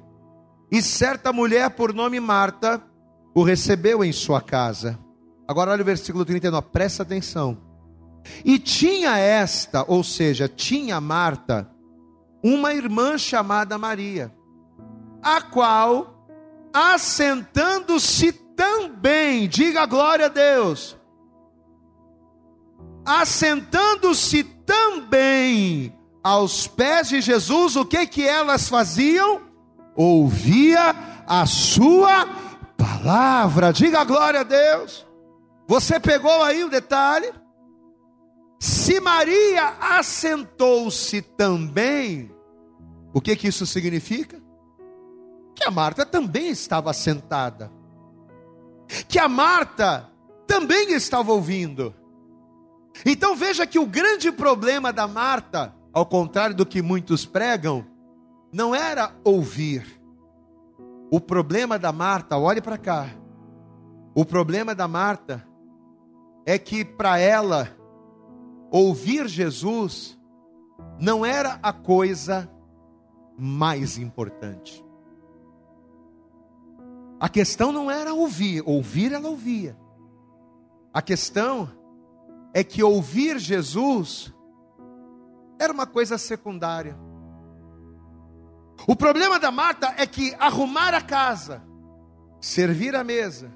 [0.71, 2.83] e certa mulher por nome Marta
[3.35, 5.06] o recebeu em sua casa.
[5.49, 7.59] Agora olha o versículo 39, presta atenção.
[8.45, 11.71] E tinha esta, ou seja, tinha Marta,
[12.43, 14.33] uma irmã chamada Maria,
[15.23, 16.29] a qual,
[16.73, 20.97] assentando-se também, diga glória a Deus,
[23.05, 29.43] assentando-se também aos pés de Jesus, o que que elas faziam?
[29.95, 30.95] Ouvia
[31.27, 32.27] a sua
[32.77, 35.07] palavra, diga glória a Deus.
[35.67, 37.33] Você pegou aí o detalhe?
[38.59, 42.31] Se Maria assentou-se também,
[43.13, 44.41] o que que isso significa?
[45.55, 47.71] Que a Marta também estava sentada.
[49.09, 50.09] Que a Marta
[50.47, 51.95] também estava ouvindo.
[53.05, 57.85] Então veja que o grande problema da Marta, ao contrário do que muitos pregam,
[58.53, 60.01] não era ouvir.
[61.11, 63.09] O problema da Marta, olhe para cá.
[64.15, 65.47] O problema da Marta
[66.47, 67.77] é que para ela
[68.71, 70.17] ouvir Jesus
[70.99, 72.49] não era a coisa
[73.37, 74.85] mais importante.
[77.19, 79.77] A questão não era ouvir, ouvir ela ouvia.
[80.95, 81.69] A questão
[82.55, 84.33] é que ouvir Jesus
[85.59, 86.97] era uma coisa secundária.
[88.87, 91.63] O problema da Marta é que arrumar a casa,
[92.41, 93.51] servir a mesa,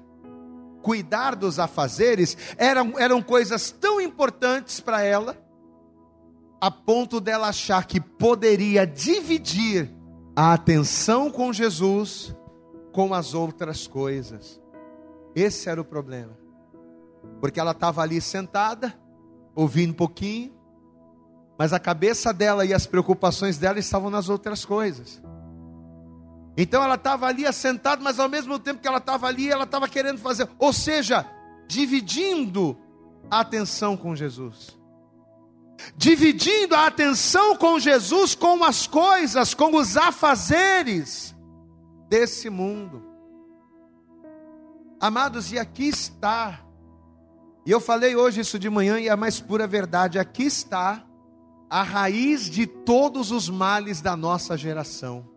[0.81, 5.37] cuidar dos afazeres eram, eram coisas tão importantes para ela,
[6.59, 9.91] a ponto dela achar que poderia dividir
[10.35, 12.35] a atenção com Jesus
[12.91, 14.61] com as outras coisas.
[15.35, 16.37] Esse era o problema.
[17.39, 18.93] Porque ela estava ali sentada,
[19.55, 20.53] ouvindo um pouquinho,
[21.57, 25.21] mas a cabeça dela e as preocupações dela estavam nas outras coisas.
[26.55, 29.87] Então ela estava ali assentada, mas ao mesmo tempo que ela estava ali, ela estava
[29.87, 31.25] querendo fazer, ou seja,
[31.67, 32.77] dividindo
[33.29, 34.77] a atenção com Jesus.
[35.95, 41.33] Dividindo a atenção com Jesus com as coisas, com os afazeres
[42.07, 43.01] desse mundo.
[44.99, 46.59] Amados, e aqui está,
[47.65, 51.03] e eu falei hoje isso de manhã, e é a mais pura verdade: aqui está
[51.69, 55.27] a raiz de todos os males da nossa geração.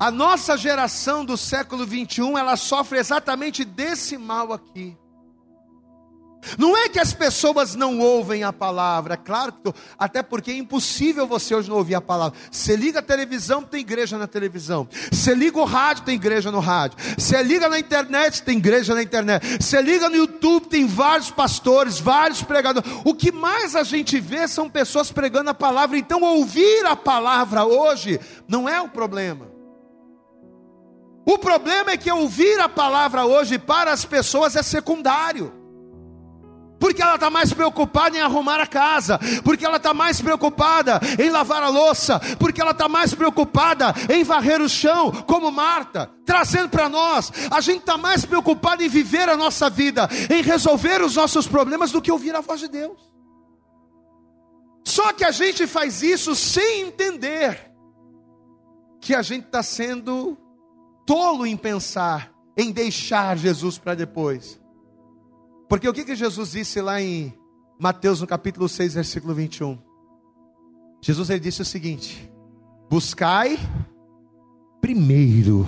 [0.00, 4.96] A nossa geração do século 21, ela sofre exatamente desse mal aqui.
[6.56, 11.26] Não é que as pessoas não ouvem a palavra, claro que até porque é impossível
[11.26, 12.38] você hoje não ouvir a palavra.
[12.50, 14.88] Você liga a televisão, tem igreja na televisão.
[15.12, 16.96] Você liga o rádio, tem igreja no rádio.
[17.18, 19.62] Você liga na internet, tem igreja na internet.
[19.62, 22.90] Você liga no YouTube, tem vários pastores, vários pregadores.
[23.04, 25.98] O que mais a gente vê são pessoas pregando a palavra.
[25.98, 29.59] Então, ouvir a palavra hoje não é o problema.
[31.26, 35.60] O problema é que ouvir a palavra hoje para as pessoas é secundário
[36.80, 41.28] porque ela está mais preocupada em arrumar a casa, porque ela está mais preocupada em
[41.28, 46.70] lavar a louça, porque ela está mais preocupada em varrer o chão, como Marta, trazendo
[46.70, 47.30] para nós.
[47.50, 51.92] A gente está mais preocupado em viver a nossa vida, em resolver os nossos problemas,
[51.92, 52.98] do que ouvir a voz de Deus.
[54.82, 57.70] Só que a gente faz isso sem entender
[59.02, 60.36] que a gente está sendo
[61.10, 64.60] tolo em pensar em deixar Jesus para depois.
[65.68, 67.36] Porque o que, que Jesus disse lá em
[67.80, 69.76] Mateus no capítulo 6, versículo 21?
[71.02, 72.30] Jesus ele disse o seguinte:
[72.88, 73.58] Buscai
[74.80, 75.66] primeiro,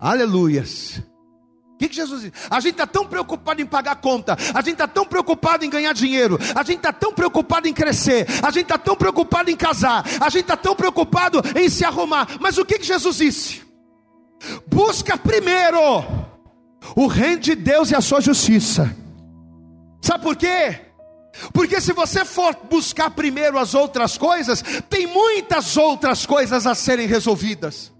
[0.00, 1.02] aleluias.
[1.74, 2.32] O que, que Jesus disse?
[2.48, 5.92] A gente está tão preocupado em pagar conta, a gente está tão preocupado em ganhar
[5.92, 10.06] dinheiro, a gente está tão preocupado em crescer, a gente está tão preocupado em casar,
[10.18, 12.26] a gente está tão preocupado em se arrumar.
[12.40, 13.65] Mas o que, que Jesus disse?
[14.66, 15.80] Busca primeiro
[16.94, 18.94] o reino de Deus e a sua justiça.
[20.02, 20.80] Sabe por quê?
[21.52, 27.06] Porque se você for buscar primeiro as outras coisas, tem muitas outras coisas a serem
[27.06, 27.92] resolvidas.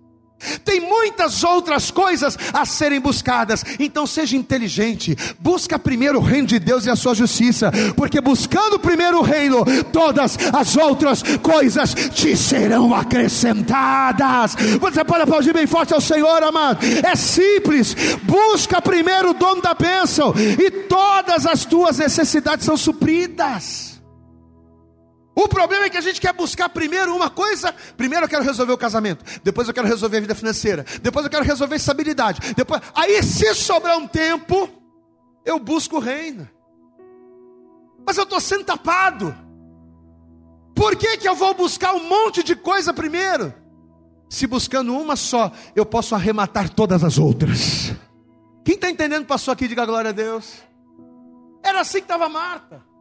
[0.64, 3.64] Tem muitas outras coisas a serem buscadas.
[3.78, 5.16] Então seja inteligente.
[5.38, 7.72] Busca primeiro o reino de Deus e a sua justiça.
[7.96, 14.56] Porque buscando primeiro o reino, todas as outras coisas te serão acrescentadas.
[14.80, 16.84] Você pode aplaudir bem forte ao Senhor, amado.
[17.04, 17.94] É simples.
[18.22, 20.34] Busca primeiro o dono da bênção.
[20.36, 23.95] E todas as tuas necessidades são supridas.
[25.38, 27.70] O problema é que a gente quer buscar primeiro uma coisa.
[27.94, 29.22] Primeiro eu quero resolver o casamento.
[29.44, 30.82] Depois eu quero resolver a vida financeira.
[31.02, 32.54] Depois eu quero resolver a estabilidade.
[32.54, 34.66] Depois, aí, se sobrar um tempo,
[35.44, 36.48] eu busco o reino.
[38.06, 39.36] Mas eu estou sendo tapado.
[40.74, 43.52] Por que, que eu vou buscar um monte de coisa primeiro?
[44.30, 47.92] Se buscando uma só, eu posso arrematar todas as outras.
[48.64, 50.62] Quem está entendendo, passou aqui, diga glória a Deus.
[51.62, 52.95] Era assim que estava Marta.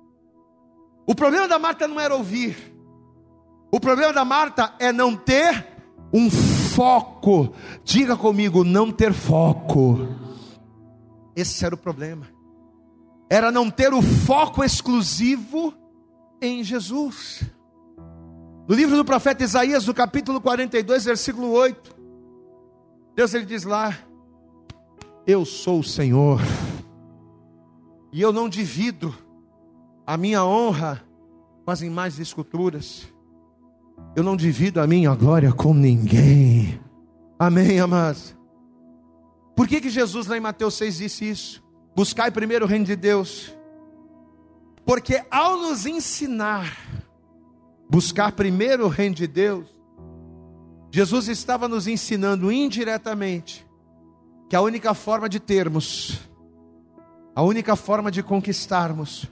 [1.07, 2.73] O problema da Marta não era ouvir.
[3.71, 5.65] O problema da Marta é não ter
[6.11, 7.53] um foco.
[7.83, 10.07] Diga comigo, não ter foco.
[11.35, 12.27] Esse era o problema.
[13.29, 15.73] Era não ter o foco exclusivo
[16.41, 17.43] em Jesus.
[18.67, 21.95] No livro do profeta Isaías, no capítulo 42, versículo 8,
[23.15, 23.95] Deus ele diz lá:
[25.27, 26.39] Eu sou o Senhor,
[28.11, 29.13] e eu não divido
[30.05, 31.03] a minha honra
[31.63, 33.07] com as imagens de esculturas.
[34.15, 36.79] Eu não divido a minha glória com ninguém.
[37.39, 38.35] Amém, amados?
[39.55, 41.63] Por que, que Jesus lá em Mateus 6 disse isso?
[41.95, 43.55] Buscai primeiro o reino de Deus.
[44.85, 46.77] Porque ao nos ensinar
[47.89, 49.65] buscar primeiro o reino de Deus,
[50.91, 53.65] Jesus estava nos ensinando indiretamente
[54.49, 56.19] que a única forma de termos,
[57.35, 59.27] a única forma de conquistarmos,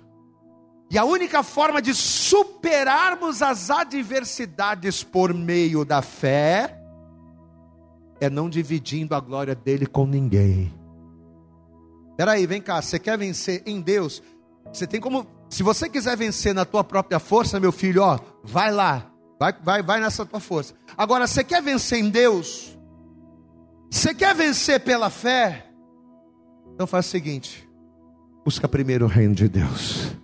[0.89, 6.79] e a única forma de superarmos as adversidades por meio da fé
[8.19, 10.73] é não dividindo a glória dele com ninguém.
[12.15, 14.21] Peraí, vem cá, você quer vencer em Deus?
[14.71, 18.71] Você tem como, se você quiser vencer na tua própria força, meu filho, ó, vai
[18.71, 20.75] lá, vai, vai, vai nessa tua força.
[20.97, 22.77] Agora, você quer vencer em Deus?
[23.89, 25.65] Você quer vencer pela fé?
[26.73, 27.67] Então faz o seguinte:
[28.43, 30.15] busca primeiro o reino de Deus.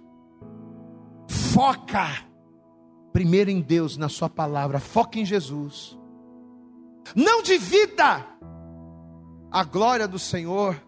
[1.54, 2.30] Foca
[3.12, 4.80] primeiro em Deus, na Sua palavra.
[4.80, 5.98] Foca em Jesus.
[7.16, 8.26] Não divida
[9.52, 10.82] a glória do Senhor,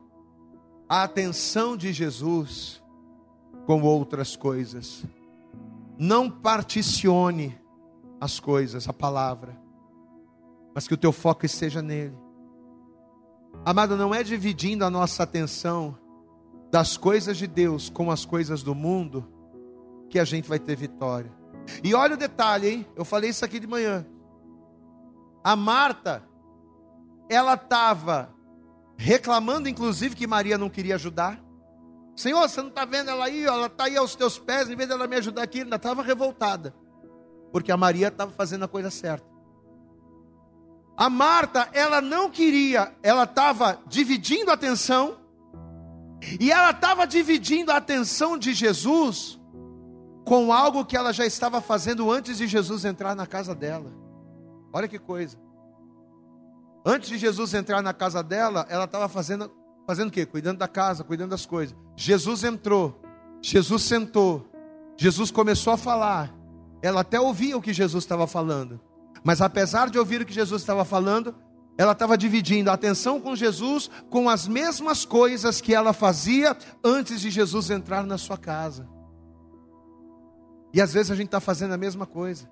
[0.87, 2.81] a atenção de Jesus
[3.65, 5.03] com outras coisas.
[5.97, 7.57] Não particione
[8.19, 9.59] as coisas, a palavra,
[10.75, 12.15] mas que o teu foco esteja nele.
[13.65, 15.97] Amado, não é dividindo a nossa atenção
[16.71, 19.40] das coisas de Deus com as coisas do mundo
[20.11, 21.31] que a gente vai ter vitória.
[21.83, 22.87] E olha o detalhe, hein?
[22.95, 24.05] Eu falei isso aqui de manhã.
[25.43, 26.23] A Marta,
[27.29, 28.35] ela estava
[28.97, 31.41] reclamando, inclusive, que Maria não queria ajudar.
[32.15, 33.45] Senhor, você não está vendo ela aí?
[33.45, 36.75] Ela está aí aos teus pés, em vez dela me ajudar aqui, ainda estava revoltada.
[37.51, 39.25] Porque a Maria estava fazendo a coisa certa.
[40.97, 45.17] A Marta, ela não queria, ela estava dividindo a atenção,
[46.39, 49.40] e ela estava dividindo a atenção de Jesus
[50.25, 53.91] com algo que ela já estava fazendo antes de Jesus entrar na casa dela.
[54.73, 55.37] Olha que coisa.
[56.85, 59.51] Antes de Jesus entrar na casa dela, ela estava fazendo,
[59.85, 60.25] fazendo o quê?
[60.25, 61.75] Cuidando da casa, cuidando das coisas.
[61.95, 62.99] Jesus entrou,
[63.41, 64.49] Jesus sentou,
[64.97, 66.33] Jesus começou a falar.
[66.81, 68.79] Ela até ouvia o que Jesus estava falando,
[69.23, 71.35] mas apesar de ouvir o que Jesus estava falando,
[71.77, 77.21] ela estava dividindo a atenção com Jesus com as mesmas coisas que ela fazia antes
[77.21, 78.87] de Jesus entrar na sua casa.
[80.73, 82.49] E às vezes a gente está fazendo a mesma coisa.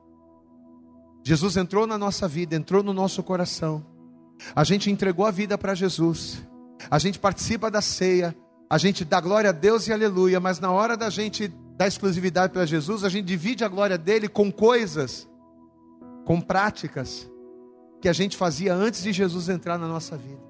[1.24, 3.86] Jesus entrou na nossa vida, entrou no nosso coração.
[4.56, 6.42] A gente entregou a vida para Jesus.
[6.90, 8.36] A gente participa da ceia.
[8.70, 10.40] A gente dá glória a Deus e aleluia.
[10.40, 11.48] Mas na hora da gente
[11.78, 15.28] dar exclusividade para Jesus, a gente divide a glória dele com coisas,
[16.26, 17.30] com práticas
[18.02, 20.42] que a gente fazia antes de Jesus entrar na nossa vida.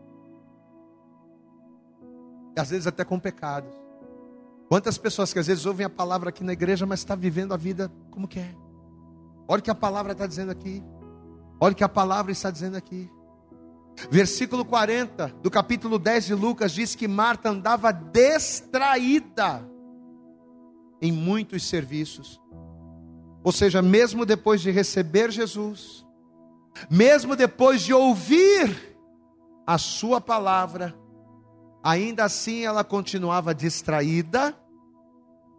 [2.56, 3.79] E às vezes até com pecados.
[4.70, 7.58] Quantas pessoas que às vezes ouvem a palavra aqui na igreja, mas está vivendo a
[7.58, 8.56] vida como quer.
[9.48, 10.84] Olha o que a palavra está dizendo aqui.
[11.60, 13.10] Olha o que a palavra está dizendo aqui.
[14.12, 19.68] Versículo 40 do capítulo 10 de Lucas diz que Marta andava distraída
[21.02, 22.40] em muitos serviços.
[23.44, 26.06] Ou seja, mesmo depois de receber Jesus,
[26.92, 28.96] mesmo depois de ouvir
[29.66, 30.96] a Sua palavra,
[31.84, 34.56] ainda assim ela continuava distraída,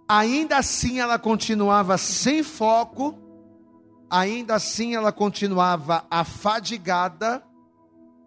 [0.09, 3.18] ainda assim ela continuava sem foco,
[4.09, 7.43] ainda assim ela continuava afadigada,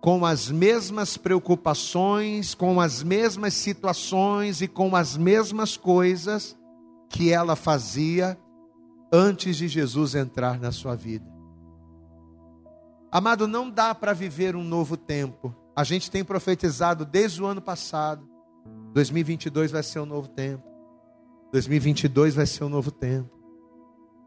[0.01, 6.57] com as mesmas preocupações, com as mesmas situações e com as mesmas coisas
[7.07, 8.37] que ela fazia
[9.13, 11.25] antes de Jesus entrar na sua vida.
[13.09, 15.55] Amado, não dá para viver um novo tempo.
[15.75, 18.27] A gente tem profetizado desde o ano passado.
[18.93, 20.63] 2022 vai ser um novo tempo.
[21.51, 23.29] 2022 vai ser um novo tempo.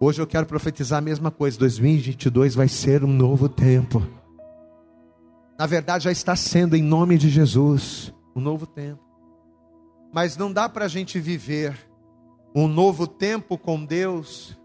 [0.01, 1.59] Hoje eu quero profetizar a mesma coisa.
[1.59, 4.03] 2022 vai ser um novo tempo.
[5.59, 9.03] Na verdade, já está sendo, em nome de Jesus, um novo tempo.
[10.13, 11.77] Mas não dá para a gente viver
[12.55, 14.57] um novo tempo com Deus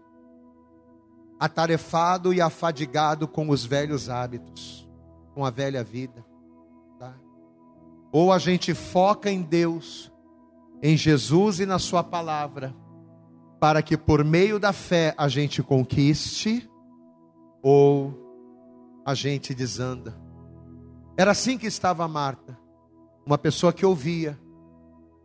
[1.38, 4.88] atarefado e afadigado com os velhos hábitos,
[5.34, 6.24] com a velha vida.
[8.12, 10.12] Ou a gente foca em Deus,
[10.82, 12.74] em Jesus e na Sua palavra,
[13.58, 16.70] para que por meio da fé a gente conquiste,
[17.62, 18.22] ou
[19.04, 20.14] a gente desanda.
[21.16, 22.58] Era assim que estava Marta,
[23.24, 24.38] uma pessoa que ouvia,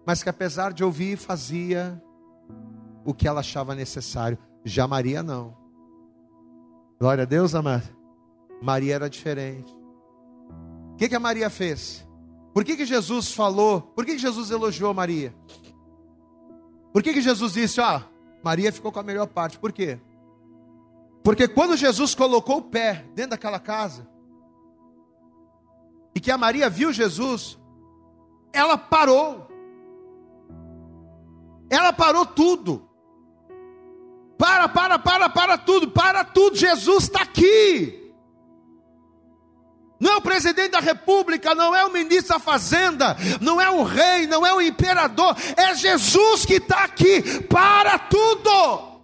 [0.06, 2.02] mas que apesar de ouvir, fazia
[3.04, 4.38] o que ela achava necessário.
[4.64, 5.58] Já Maria não.
[7.00, 7.88] Glória a Deus, amado.
[8.62, 9.76] Maria era diferente.
[10.94, 12.07] O que, que a Maria fez?
[12.58, 13.82] Por que, que Jesus falou?
[13.82, 15.32] Por que, que Jesus elogiou Maria?
[16.92, 18.02] Por que, que Jesus disse, ó,
[18.44, 19.60] Maria ficou com a melhor parte?
[19.60, 20.00] Por quê?
[21.24, 24.10] Porque quando Jesus colocou o pé dentro daquela casa,
[26.16, 27.60] e que a Maria viu Jesus,
[28.52, 29.48] ela parou.
[31.70, 32.90] Ela parou tudo.
[34.36, 36.56] Para, para, para, para tudo, para tudo.
[36.56, 38.07] Jesus está aqui.
[40.00, 43.84] Não é o presidente da república, não é o ministro da fazenda, não é o
[43.84, 47.42] rei, não é o imperador, é Jesus que está aqui.
[47.44, 49.02] Para tudo.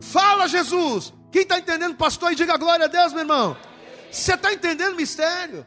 [0.00, 1.14] Fala, Jesus.
[1.32, 3.56] Quem está entendendo, pastor, e diga glória a Deus, meu irmão.
[4.10, 5.66] Você está entendendo o mistério?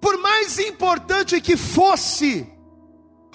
[0.00, 2.46] Por mais importante que fosse,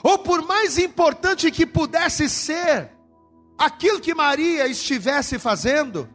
[0.03, 2.91] ou por mais importante que pudesse ser,
[3.57, 6.09] aquilo que Maria estivesse fazendo,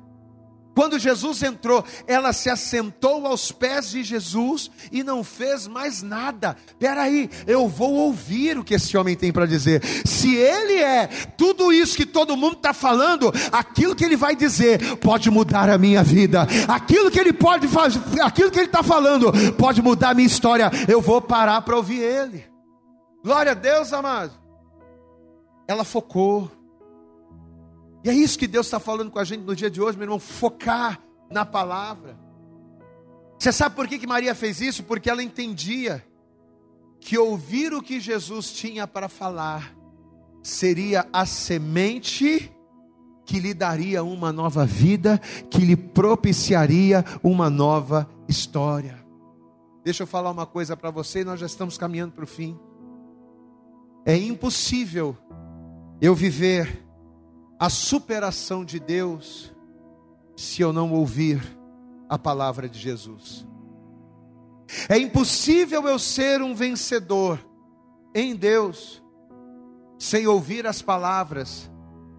[0.79, 6.57] quando Jesus entrou, ela se assentou aos pés de Jesus e não fez mais nada.
[6.79, 9.83] Peraí, eu vou ouvir o que esse homem tem para dizer.
[10.07, 14.99] Se ele é tudo isso que todo mundo está falando, aquilo que ele vai dizer
[14.99, 16.47] pode mudar a minha vida.
[16.69, 20.71] Aquilo que ele pode fazer, aquilo que ele está falando pode mudar a minha história.
[20.87, 22.45] Eu vou parar para ouvir ele.
[23.25, 24.31] Glória a Deus, amado.
[25.67, 26.49] Ela focou.
[28.05, 30.05] E é isso que Deus está falando com a gente no dia de hoje, meu
[30.05, 32.19] irmão, focar na palavra.
[33.39, 34.83] Você sabe por que, que Maria fez isso?
[34.83, 36.05] Porque ela entendia
[37.01, 39.75] que ouvir o que Jesus tinha para falar
[40.43, 42.53] seria a semente
[43.25, 45.19] que lhe daria uma nova vida,
[45.51, 49.05] que lhe propiciaria uma nova história.
[49.85, 52.59] Deixa eu falar uma coisa para você, nós já estamos caminhando para o fim.
[54.05, 55.17] É impossível
[56.01, 56.88] eu viver
[57.59, 59.53] a superação de Deus
[60.37, 61.43] se eu não ouvir
[62.09, 63.47] a palavra de Jesus.
[64.89, 67.45] É impossível eu ser um vencedor
[68.15, 69.03] em Deus
[69.99, 71.71] sem ouvir as palavras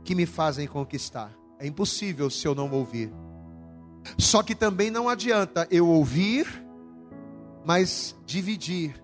[0.03, 1.31] que me fazem conquistar.
[1.57, 3.11] É impossível se eu não ouvir.
[4.17, 6.47] Só que também não adianta eu ouvir,
[7.65, 9.01] mas dividir,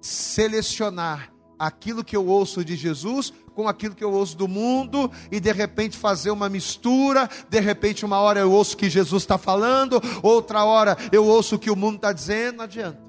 [0.00, 5.38] selecionar aquilo que eu ouço de Jesus com aquilo que eu ouço do mundo e
[5.38, 7.28] de repente fazer uma mistura.
[7.48, 11.56] De repente, uma hora eu ouço o que Jesus está falando, outra hora eu ouço
[11.56, 12.56] o que o mundo está dizendo.
[12.56, 13.00] Não adianta.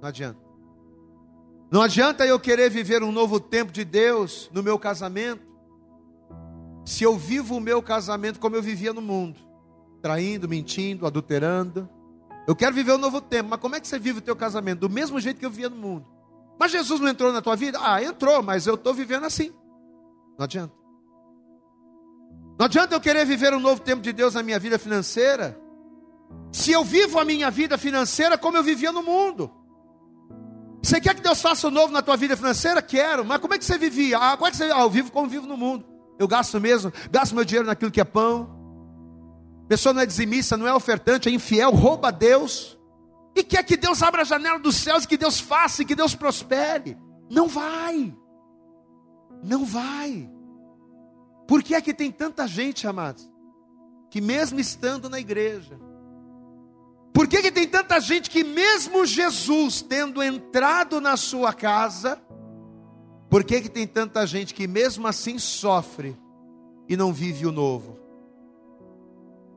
[0.00, 0.48] Não adianta.
[1.70, 5.46] Não adianta eu querer viver um novo tempo de Deus no meu casamento,
[6.84, 9.38] se eu vivo o meu casamento como eu vivia no mundo,
[10.00, 11.86] traindo, mentindo, adulterando.
[12.46, 14.80] Eu quero viver um novo tempo, mas como é que você vive o teu casamento?
[14.80, 16.06] Do mesmo jeito que eu vivia no mundo.
[16.58, 17.78] Mas Jesus não entrou na tua vida?
[17.80, 19.52] Ah, entrou, mas eu estou vivendo assim.
[20.36, 20.74] Não adianta.
[22.58, 25.58] Não adianta eu querer viver um novo tempo de Deus na minha vida financeira,
[26.50, 29.50] se eu vivo a minha vida financeira como eu vivia no mundo.
[30.82, 32.82] Você quer que Deus faça o um novo na tua vida financeira?
[32.82, 34.18] Quero, mas como é que você vivia?
[34.18, 35.84] Ah, como é que você ah, eu vivo como vivo no mundo.
[36.18, 38.56] Eu gasto mesmo, gasto meu dinheiro naquilo que é pão.
[39.64, 42.77] A pessoa não é dizimista, não é ofertante, é infiel, rouba Deus
[43.38, 46.96] e quer que Deus abra a janela dos céus, que Deus faça, que Deus prospere.
[47.30, 48.14] Não vai.
[49.42, 50.28] Não vai.
[51.46, 53.30] Por que é que tem tanta gente, amados,
[54.10, 55.78] que mesmo estando na igreja,
[57.12, 62.20] por que, que tem tanta gente que, mesmo Jesus tendo entrado na sua casa,
[63.28, 66.16] por que, que tem tanta gente que, mesmo assim, sofre
[66.88, 67.98] e não vive o novo?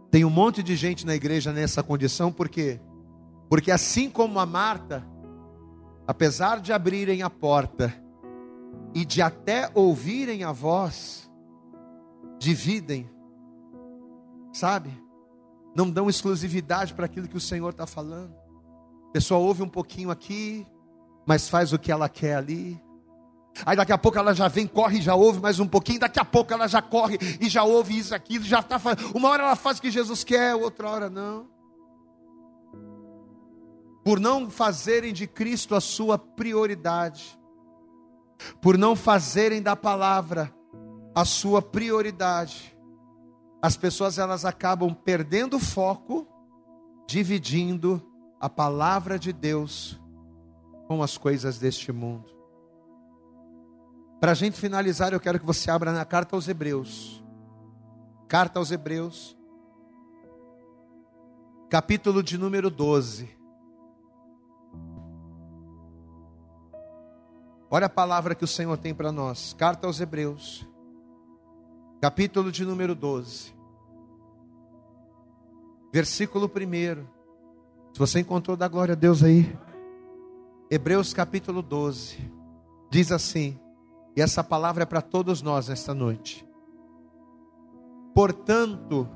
[0.09, 2.79] Tem um monte de gente na igreja nessa condição, por quê?
[2.79, 2.90] Porque
[3.73, 5.05] assim como a Marta,
[6.07, 7.93] apesar de abrirem a porta
[8.95, 11.29] e de até ouvirem a voz,
[12.39, 13.09] dividem,
[14.53, 14.89] sabe?
[15.75, 18.33] Não dão exclusividade para aquilo que o Senhor está falando.
[19.09, 20.65] A pessoa ouve um pouquinho aqui,
[21.27, 22.81] mas faz o que ela quer ali.
[23.65, 25.99] Aí daqui a pouco ela já vem, corre e já ouve mais um pouquinho.
[25.99, 29.11] Daqui a pouco ela já corre e já ouve isso, aquilo, já está fazendo.
[29.13, 31.60] Uma hora ela faz o que Jesus quer, outra hora não
[34.03, 37.39] por não fazerem de Cristo a sua prioridade,
[38.61, 40.53] por não fazerem da palavra
[41.13, 42.75] a sua prioridade,
[43.61, 46.27] as pessoas elas acabam perdendo o foco,
[47.07, 48.01] dividindo
[48.39, 50.01] a palavra de Deus
[50.87, 52.31] com as coisas deste mundo.
[54.19, 57.23] Para a gente finalizar, eu quero que você abra na carta aos Hebreus.
[58.27, 59.37] Carta aos Hebreus,
[61.69, 63.40] capítulo de número 12.
[67.73, 69.55] Olha a palavra que o Senhor tem para nós.
[69.57, 70.67] Carta aos Hebreus,
[72.01, 73.55] capítulo de número 12,
[75.89, 77.05] versículo 1.
[77.93, 79.57] Se você encontrou, dá glória a Deus aí.
[80.69, 82.17] Hebreus capítulo 12,
[82.89, 83.57] diz assim,
[84.17, 86.45] e essa palavra é para todos nós nesta noite.
[88.13, 89.07] Portanto,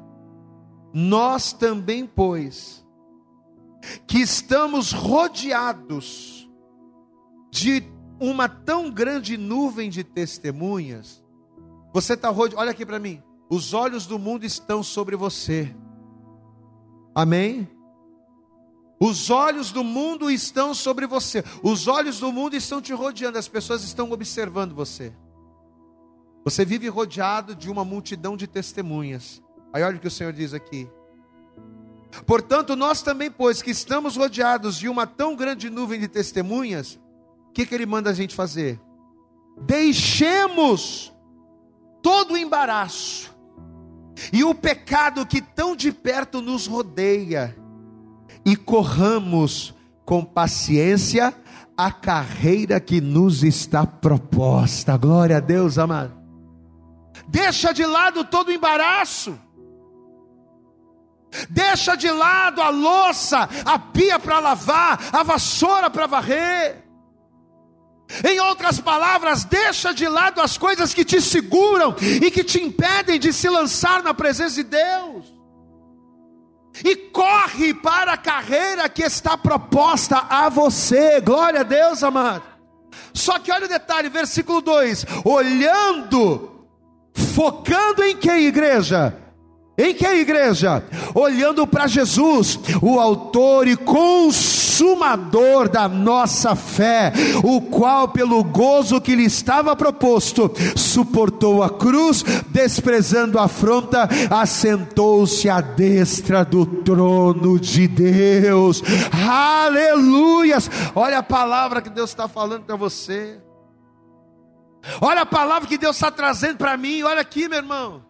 [0.93, 2.87] nós também, pois,
[4.07, 6.49] que estamos rodeados
[7.51, 11.23] de uma tão grande nuvem de testemunhas,
[11.93, 13.23] Você está rodeado, olha aqui para mim.
[13.49, 15.73] Os olhos do mundo estão sobre você.
[17.13, 17.69] Amém?
[18.99, 21.43] Os olhos do mundo estão sobre você.
[21.63, 23.37] Os olhos do mundo estão te rodeando.
[23.37, 25.13] As pessoas estão observando você.
[26.43, 29.41] Você vive rodeado de uma multidão de testemunhas.
[29.71, 30.89] Aí olha o que o Senhor diz aqui.
[32.25, 36.99] Portanto, nós também, pois que estamos rodeados de uma tão grande nuvem de testemunhas,
[37.55, 38.79] que, que ele manda a gente fazer?
[39.61, 41.13] Deixemos
[42.03, 43.33] todo o embaraço
[44.31, 47.55] e o pecado que tão de perto nos rodeia
[48.45, 51.33] e corramos com paciência
[51.77, 54.97] a carreira que nos está proposta.
[54.97, 56.13] Glória a Deus, amado.
[57.25, 59.39] Deixa de lado todo o embaraço.
[61.49, 66.84] Deixa de lado a louça, a pia para lavar, a vassoura para varrer.
[68.23, 73.19] Em outras palavras, deixa de lado as coisas que te seguram e que te impedem
[73.19, 75.33] de se lançar na presença de Deus.
[76.83, 81.19] E corre para a carreira que está proposta a você.
[81.21, 82.43] Glória a Deus, amado.
[83.13, 86.65] Só que olha o detalhe, versículo 2: olhando,
[87.33, 89.15] focando em que igreja?
[89.77, 90.83] Em que igreja?
[91.13, 93.75] Olhando para Jesus, o autor e
[94.75, 97.13] consumador da nossa fé,
[97.43, 105.49] o qual, pelo gozo que lhe estava proposto, suportou a cruz, desprezando a afronta, assentou-se
[105.49, 108.83] à destra do trono de Deus.
[109.11, 110.69] Aleluias!
[110.93, 113.39] Olha a palavra que Deus está falando para você.
[115.01, 117.01] Olha a palavra que Deus está trazendo para mim.
[117.01, 118.03] Olha aqui, meu irmão.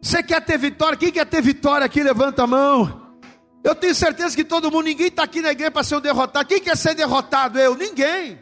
[0.00, 0.96] Você quer ter vitória?
[0.96, 2.02] Quem quer ter vitória aqui?
[2.02, 3.03] Levanta a mão.
[3.64, 6.46] Eu tenho certeza que todo mundo, ninguém está aqui na igreja para ser um derrotado.
[6.46, 7.58] Quem quer ser derrotado?
[7.58, 7.74] Eu?
[7.74, 8.38] Ninguém.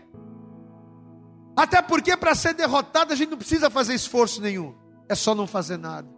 [1.56, 4.74] Até porque para ser derrotado a gente não precisa fazer esforço nenhum.
[5.08, 6.08] É só não fazer nada.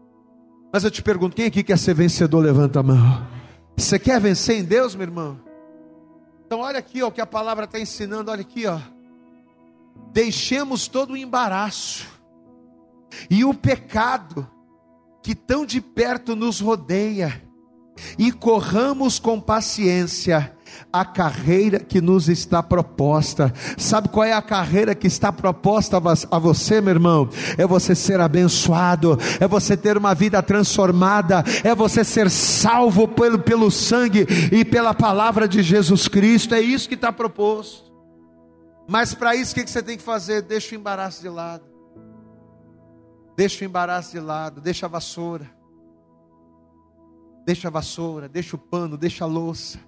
[0.73, 2.41] Mas eu te pergunto, quem aqui quer ser vencedor?
[2.41, 3.29] Levanta a mão.
[3.77, 5.39] Você quer vencer em Deus, meu irmão?
[6.47, 8.79] Então olha aqui ó, o que a palavra está ensinando, olha aqui, ó.
[10.13, 12.09] Deixemos todo o embaraço
[13.29, 14.49] e o pecado
[15.23, 17.43] que tão de perto nos rodeia
[18.19, 20.53] e corramos com paciência
[20.93, 23.53] a carreira que nos está proposta.
[23.77, 27.29] Sabe qual é a carreira que está proposta a você, meu irmão?
[27.59, 33.39] É você ser abençoado, é você ter uma vida transformada, é você ser salvo pelo,
[33.39, 36.55] pelo sangue e pela palavra de Jesus Cristo.
[36.55, 37.93] É isso que está proposto.
[38.87, 40.43] Mas para isso, o que você tem que fazer?
[40.43, 41.65] Deixa o embaraço de lado.
[43.37, 45.51] Deixa o embaraço de lado, deixa a vassoura.
[47.45, 49.79] Deixa a vassoura, deixa o pano, deixa a louça.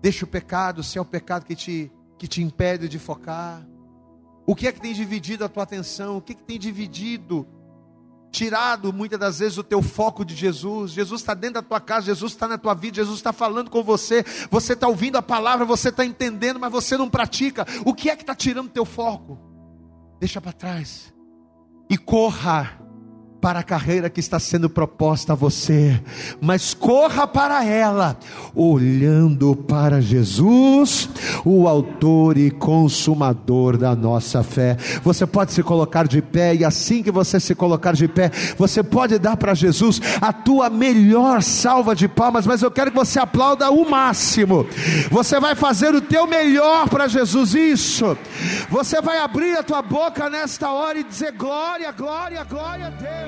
[0.00, 3.66] Deixa o pecado, se é o pecado que te, que te impede de focar.
[4.46, 6.16] O que é que tem dividido a tua atenção?
[6.16, 7.46] O que, é que tem dividido,
[8.30, 10.92] tirado muitas das vezes o teu foco de Jesus?
[10.92, 13.82] Jesus está dentro da tua casa, Jesus está na tua vida, Jesus está falando com
[13.82, 14.24] você.
[14.50, 17.66] Você está ouvindo a palavra, você está entendendo, mas você não pratica.
[17.84, 19.38] O que é que está tirando o teu foco?
[20.20, 21.12] Deixa para trás
[21.90, 22.78] e corra
[23.40, 26.00] para a carreira que está sendo proposta a você,
[26.40, 28.16] mas corra para ela,
[28.54, 31.08] olhando para Jesus,
[31.44, 34.76] o Autor e Consumador da nossa fé.
[35.02, 38.82] Você pode se colocar de pé, e assim que você se colocar de pé, você
[38.82, 43.20] pode dar para Jesus a tua melhor salva de palmas, mas eu quero que você
[43.20, 44.66] aplauda o máximo.
[45.10, 48.16] Você vai fazer o teu melhor para Jesus, isso.
[48.68, 53.27] Você vai abrir a tua boca nesta hora e dizer glória, glória, glória a Deus.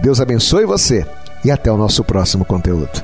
[0.00, 1.06] Deus abençoe você
[1.44, 3.02] e até o nosso próximo conteúdo.